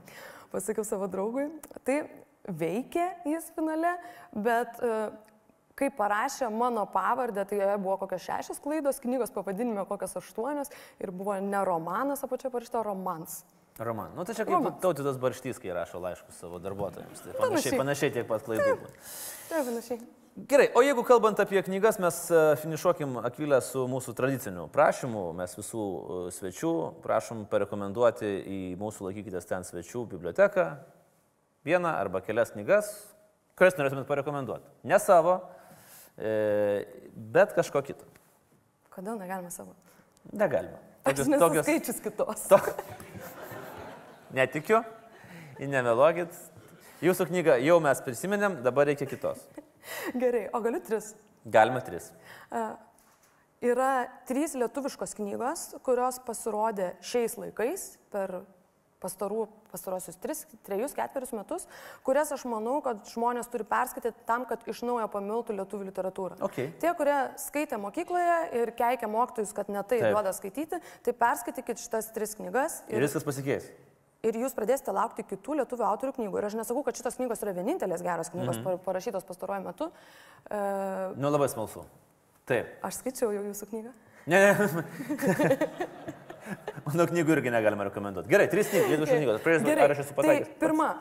pasakiau 0.54 0.86
savo 0.88 1.08
draugui. 1.12 1.50
Tai 1.84 1.98
veikia 2.48 3.10
jis 3.28 3.50
finale, 3.56 3.92
bet 4.32 4.80
e, 4.80 4.94
kai 5.76 5.90
parašė 5.92 6.48
mano 6.54 6.86
pavardę, 6.88 7.44
tai 7.44 7.60
joje 7.60 7.76
buvo 7.82 7.98
kokios 8.04 8.24
šešios 8.24 8.62
klaidos, 8.64 9.02
knygos 9.04 9.34
pavadinime 9.34 9.84
kokios 9.90 10.16
aštuonios 10.22 10.72
ir 11.02 11.12
buvo 11.12 11.36
ne 11.42 11.64
romanas, 11.68 12.24
o 12.24 12.30
pačia 12.32 12.50
parašyta 12.54 12.84
romans. 12.86 13.42
Roman. 13.76 14.14
Nu, 14.16 14.24
tai 14.24 14.32
čia 14.38 14.46
kaip 14.48 14.78
tautitas 14.80 15.18
barštys, 15.20 15.58
kai 15.60 15.74
rašo 15.76 16.00
laiškus 16.00 16.38
savo 16.40 16.56
darbuotojams. 16.64 17.26
Tai 17.26 17.34
panašiai, 17.42 17.76
Panašiai. 17.76 18.14
tiek 18.14 18.28
pat 18.30 18.46
klaidų. 18.46 18.70
būna. 18.80 18.94
Taip, 19.50 19.66
panašiai. 19.68 19.98
Gerai, 20.36 20.66
o 20.76 20.82
jeigu 20.84 21.00
kalbant 21.00 21.38
apie 21.40 21.62
knygas, 21.64 21.96
mes 21.96 22.16
e, 22.28 22.40
finišuokim 22.60 23.14
Akvilę 23.24 23.56
su 23.64 23.86
mūsų 23.88 24.12
tradiciniu 24.18 24.66
prašymu. 24.68 25.22
Mes 25.38 25.54
visų 25.56 25.84
e, 25.86 26.16
svečių 26.36 26.72
prašom 27.00 27.46
parekomenduoti 27.48 28.28
į 28.44 28.58
mūsų 28.76 29.06
laikykitės 29.06 29.48
ten 29.48 29.64
svečių 29.64 30.04
biblioteką 30.10 30.66
vieną 31.64 31.94
arba 32.02 32.20
kelias 32.20 32.52
knygas, 32.52 32.92
kurias 33.56 33.80
norėtumėt 33.80 34.04
parekomenduoti. 34.10 34.68
Ne 34.84 35.00
savo, 35.00 35.38
e, 36.20 36.84
bet 37.16 37.56
kažko 37.56 37.80
kito. 37.88 38.04
Kodėl 38.92 39.16
negalime 39.16 39.48
savo? 39.54 39.72
Negalima. 40.36 40.82
Aš 41.08 41.30
nesu 41.32 41.48
skaičius 41.62 42.04
kitos. 42.04 42.44
To... 42.52 42.60
Netikiu, 44.36 44.84
ir 45.56 45.72
nemelokit. 45.72 46.36
Jūsų 47.00 47.32
knygą 47.32 47.56
jau 47.64 47.80
mes 47.80 48.04
prisiminėm, 48.04 48.60
dabar 48.64 48.92
reikia 48.92 49.08
kitos. 49.08 49.40
Gerai, 50.22 50.46
o 50.52 50.60
galiu 50.64 50.82
tris. 50.84 51.14
Galima 51.46 51.80
tris. 51.84 52.10
E, 52.50 52.66
Yra 53.64 54.06
trys 54.28 54.52
lietuviškos 54.52 55.14
knygos, 55.16 55.70
kurios 55.84 56.18
pasirodė 56.26 56.90
šiais 57.00 57.38
laikais 57.40 57.86
per 58.12 58.42
pastarų, 59.00 59.46
pastarosius 59.70 60.18
tris, 60.20 60.42
trejus, 60.66 60.94
ketverius 60.96 61.32
metus, 61.36 61.64
kurias 62.06 62.32
aš 62.34 62.44
manau, 62.48 62.78
kad 62.84 63.00
žmonės 63.12 63.48
turi 63.52 63.64
perskaityti 63.68 64.26
tam, 64.28 64.44
kad 64.48 64.64
iš 64.68 64.82
naujo 64.86 65.08
pamiltų 65.12 65.56
lietuvių 65.56 65.88
literatūrą. 65.90 66.38
Okay. 66.48 66.70
Tie, 66.82 66.92
kurie 66.98 67.16
skaitė 67.40 67.80
mokykloje 67.80 68.36
ir 68.60 68.72
keikia 68.76 69.10
mokytojus, 69.12 69.56
kad 69.56 69.72
ne 69.72 69.82
tai 69.88 70.02
Taip. 70.02 70.12
duoda 70.12 70.32
skaityti, 70.36 70.80
tai 71.06 71.16
perskaitykit 71.16 71.82
šitas 71.86 72.12
tris 72.16 72.36
knygas 72.38 72.82
Ir 72.92 73.04
viskas 73.04 73.24
pasikeis. 73.26 73.68
Ir 74.22 74.34
jūs 74.40 74.54
pradėsite 74.56 74.92
laukti 74.94 75.24
kitų 75.26 75.52
lietuvių 75.60 75.84
autorių 75.90 76.12
knygų. 76.16 76.38
Ir 76.40 76.44
aš 76.48 76.54
nesakau, 76.60 76.82
kad 76.86 76.94
šitos 76.98 77.18
knygos 77.18 77.42
yra 77.44 77.52
vienintelės 77.56 78.02
geros 78.04 78.30
knygos 78.32 78.56
mm 78.58 78.64
-hmm. 78.64 78.78
parašytos 78.84 79.24
pastaruoju 79.24 79.62
metu. 79.64 79.84
E, 80.50 80.56
Nu, 81.16 81.30
labai 81.30 81.48
smalsu. 81.48 81.84
Taip. 82.46 82.66
aš 82.82 82.94
skaičiau 83.02 83.32
jau 83.34 83.42
jūsų 83.42 83.66
knygą. 83.70 83.90
Ne, 84.26 84.38
ne. 84.40 84.54
Mano 86.86 87.06
knygų 87.10 87.30
irgi 87.36 87.50
negalima 87.50 87.84
rekomenduoti. 87.88 88.28
Gerai, 88.30 88.48
trys 88.50 88.68
knygos, 88.70 88.88
lietuviškos 88.88 89.18
knygos. 89.18 89.40
Pradėsiu, 89.42 89.84
ar 89.84 89.90
aš 89.90 89.98
esu 90.04 90.14
pasakęs? 90.14 90.46
Tai 90.46 90.54
pirma, 90.60 90.88
e, 90.94 90.96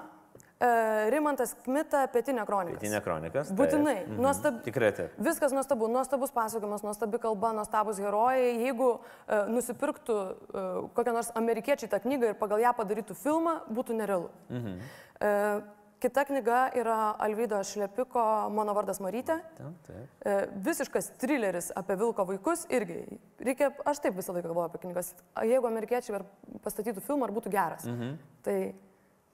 Rimantas 1.13 1.53
Kmita, 1.65 2.05
Pietinė 2.13 2.45
kronika. 2.47 2.79
Pietinė 2.79 3.01
kronikas. 3.05 3.49
taip. 3.49 3.59
Būtinai. 3.59 3.95
Mhm. 4.05 4.19
Nuostab... 4.23 4.59
Tikrai 4.65 4.91
taip. 4.97 5.15
Viskas 5.29 5.55
nuostabu, 5.55 5.89
nuostabus 5.91 6.33
pasakojimas, 6.35 6.83
nuostabi 6.85 7.21
kalba, 7.23 7.53
nuostabus 7.57 8.01
herojai. 8.03 8.55
Jeigu 8.65 8.91
uh, 8.95 8.99
nusipirktų 9.51 10.17
uh, 10.17 10.75
kokią 10.97 11.15
nors 11.15 11.31
amerikiečiai 11.37 11.91
tą 11.91 12.01
knygą 12.03 12.33
ir 12.33 12.37
pagal 12.41 12.63
ją 12.63 12.75
padarytų 12.77 13.17
filmą, 13.21 13.59
būtų 13.71 13.97
nerealu. 14.01 14.29
Mhm. 14.49 14.77
Uh, 15.15 15.73
kita 16.05 16.25
knyga 16.25 16.69
yra 16.77 17.15
Alvydo 17.19 17.59
Šlepiko 17.65 18.23
Mano 18.53 18.75
vardas 18.77 18.99
Marytė. 19.01 19.39
Taip, 19.57 19.87
taip. 19.87 20.11
E, 20.21 20.35
Visiškas 20.65 21.11
trileris 21.21 21.71
apie 21.75 21.97
vilko 21.99 22.25
vaikus 22.29 22.65
irgi. 22.73 22.99
Reikia, 23.41 23.71
aš 23.87 24.03
taip 24.03 24.17
visą 24.19 24.35
laiką 24.35 24.51
galvoju 24.51 24.69
apie 24.69 24.83
knygas. 24.83 25.13
Jeigu 25.49 25.69
amerikiečiai 25.69 26.21
pastatytų 26.65 27.03
filmą, 27.05 27.29
ar 27.29 27.35
būtų 27.35 27.53
geras. 27.53 27.87
Mhm. 27.89 28.17
Tai, 28.45 28.57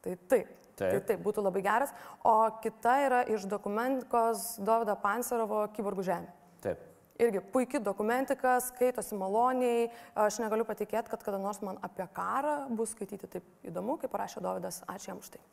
tai 0.05 0.17
taip. 0.31 0.57
Taip. 0.81 0.93
Tai 0.93 1.01
taip, 1.11 1.23
būtų 1.25 1.43
labai 1.45 1.63
geras. 1.65 1.93
O 2.27 2.35
kita 2.63 2.95
yra 3.05 3.21
iš 3.29 3.47
dokumentikos 3.49 4.55
Dovydo 4.61 4.97
Panserovo 5.01 5.63
Kyborgų 5.75 6.07
žemė. 6.09 6.33
Taip. 6.65 6.87
Irgi 7.21 7.41
puikiai 7.53 7.83
dokumentika, 7.85 8.55
skaitosi 8.65 9.17
maloniai. 9.19 9.89
Aš 10.17 10.41
negaliu 10.41 10.65
patikėti, 10.65 11.11
kad 11.11 11.21
kada 11.25 11.41
nors 11.41 11.61
man 11.61 11.77
apie 11.85 12.07
karą 12.15 12.63
bus 12.73 12.95
skaityti 12.95 13.29
taip 13.37 13.67
įdomu, 13.67 13.99
kaip 14.01 14.13
parašė 14.13 14.41
Dovydas. 14.41 14.81
Ačiū 14.89 15.13
jam 15.13 15.21
už 15.21 15.35
tai. 15.35 15.43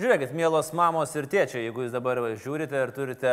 Žiūrėkit, 0.00 0.30
mielos 0.32 0.70
mamos 0.72 1.10
ir 1.12 1.26
tėčiai, 1.28 1.66
jeigu 1.66 1.82
jūs 1.84 1.92
dabar 1.92 2.16
žiūrite 2.40 2.72
ir 2.86 2.90
turite 2.96 3.32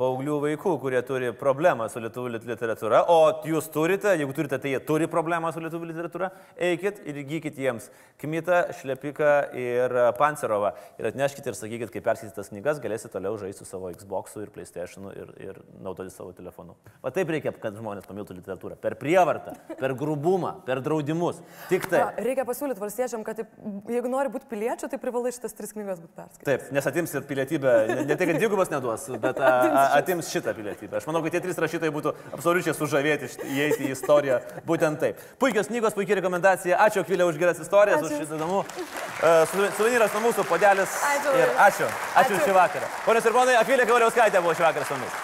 paauglių 0.00 0.40
vaikų, 0.42 0.72
kurie 0.82 0.98
turi 1.06 1.28
problemą 1.30 1.86
su 1.92 2.00
lietuvių 2.02 2.32
lit- 2.34 2.46
literatūra, 2.48 3.04
o 3.06 3.18
jūs 3.46 3.68
turite, 3.70 4.16
jeigu 4.18 4.34
turite, 4.34 4.58
tai 4.58 4.72
jie 4.72 4.80
turi 4.82 5.06
problemą 5.06 5.52
su 5.54 5.62
lietuvių 5.62 5.92
literatūra, 5.92 6.32
eikit 6.58 6.98
ir 7.06 7.20
įgykit 7.22 7.60
jiems 7.62 7.86
Kmitą, 8.18 8.72
Šlepiką 8.74 9.28
ir 9.54 9.94
Pancerovą 10.18 10.72
ir 10.98 11.06
atneškite 11.12 11.52
ir 11.52 11.54
sakykit, 11.54 11.92
kai 11.94 12.02
perskaitysite 12.02 12.40
tas 12.40 12.50
knygas, 12.50 12.80
galėsite 12.82 13.12
toliau 13.14 13.38
žaisti 13.38 13.62
su 13.62 13.70
savo 13.70 13.92
Xbox'u 13.94 14.42
ir 14.42 14.50
PlayStation'u 14.50 15.14
ir, 15.14 15.30
ir 15.38 15.62
naudoti 15.78 16.10
savo 16.10 16.34
telefonu. 16.34 16.74
O 16.98 17.14
taip 17.14 17.30
reikia, 17.30 17.54
kad 17.54 17.78
žmonės 17.78 18.10
pamiltų 18.10 18.34
literatūrą. 18.40 18.74
Per 18.82 18.98
prievartą, 18.98 19.54
per 19.78 19.94
grubumą, 19.94 20.56
per 20.66 20.82
draudimus. 20.82 21.38
Tik 21.70 21.86
Va, 21.86 21.94
taip. 22.10 22.18
Reikia 22.26 22.42
pasiūlyti 22.50 22.82
valstiečiam, 22.82 23.22
kad 23.22 23.38
jeigu 23.86 24.10
nori 24.10 24.34
būti 24.34 24.50
piliečiu, 24.50 24.90
tai 24.90 24.98
privalai 24.98 25.30
šitas 25.30 25.54
tris 25.54 25.70
knygas 25.70 25.77
būti 25.86 26.16
perskaityti. 26.16 26.46
Taip, 26.48 26.64
nes 26.74 26.88
atims 26.90 27.14
ir 27.14 27.22
pilietybę, 27.28 27.74
ne, 27.90 28.04
ne 28.08 28.16
tai, 28.18 28.26
kad 28.30 28.38
dvigubas 28.40 28.70
neduos, 28.72 29.06
bet 29.22 29.38
a, 29.44 29.52
a, 29.68 29.84
atims 30.00 30.30
šitą 30.32 30.54
pilietybę. 30.56 30.98
Aš 30.98 31.06
manau, 31.08 31.22
kad 31.24 31.36
tie 31.36 31.42
trys 31.44 31.60
rašytojai 31.62 31.94
būtų 31.94 32.14
absoliučiai 32.34 32.74
sužavėti 32.76 33.30
įeiti 33.46 33.88
į 33.88 33.92
istoriją 33.94 34.40
būtent 34.68 35.00
taip. 35.04 35.22
Puikios 35.38 35.70
knygos, 35.70 35.96
puikiai 35.96 36.18
rekomendacija. 36.20 36.80
Ačiū 36.88 37.04
Akvilė 37.04 37.28
už 37.28 37.38
geras 37.40 37.62
istorijas, 37.62 38.02
Ačiū. 38.02 38.10
už 38.10 38.24
šitą 38.24 38.38
įdomų. 38.40 38.60
Uh, 38.64 39.72
suvenyras 39.78 40.14
nuo 40.16 40.26
mūsų, 40.28 40.46
podelis. 40.50 41.00
Ačiū 41.14 41.34
Ir. 41.38 41.48
Ačiū, 41.68 41.88
ačiū. 41.88 42.22
Ačiū. 42.24 42.44
šį 42.44 42.58
vakarą. 42.58 42.92
Ponios 43.06 43.26
ir 43.28 43.36
ponai, 43.38 43.58
Akvilė 43.62 43.88
Kavaliauskaitė 43.88 44.44
buvo 44.44 44.54
šį 44.58 44.68
vakarą 44.68 44.88
su 44.88 44.98
mumis. 44.98 45.18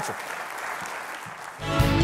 Ačiū. 0.00 1.95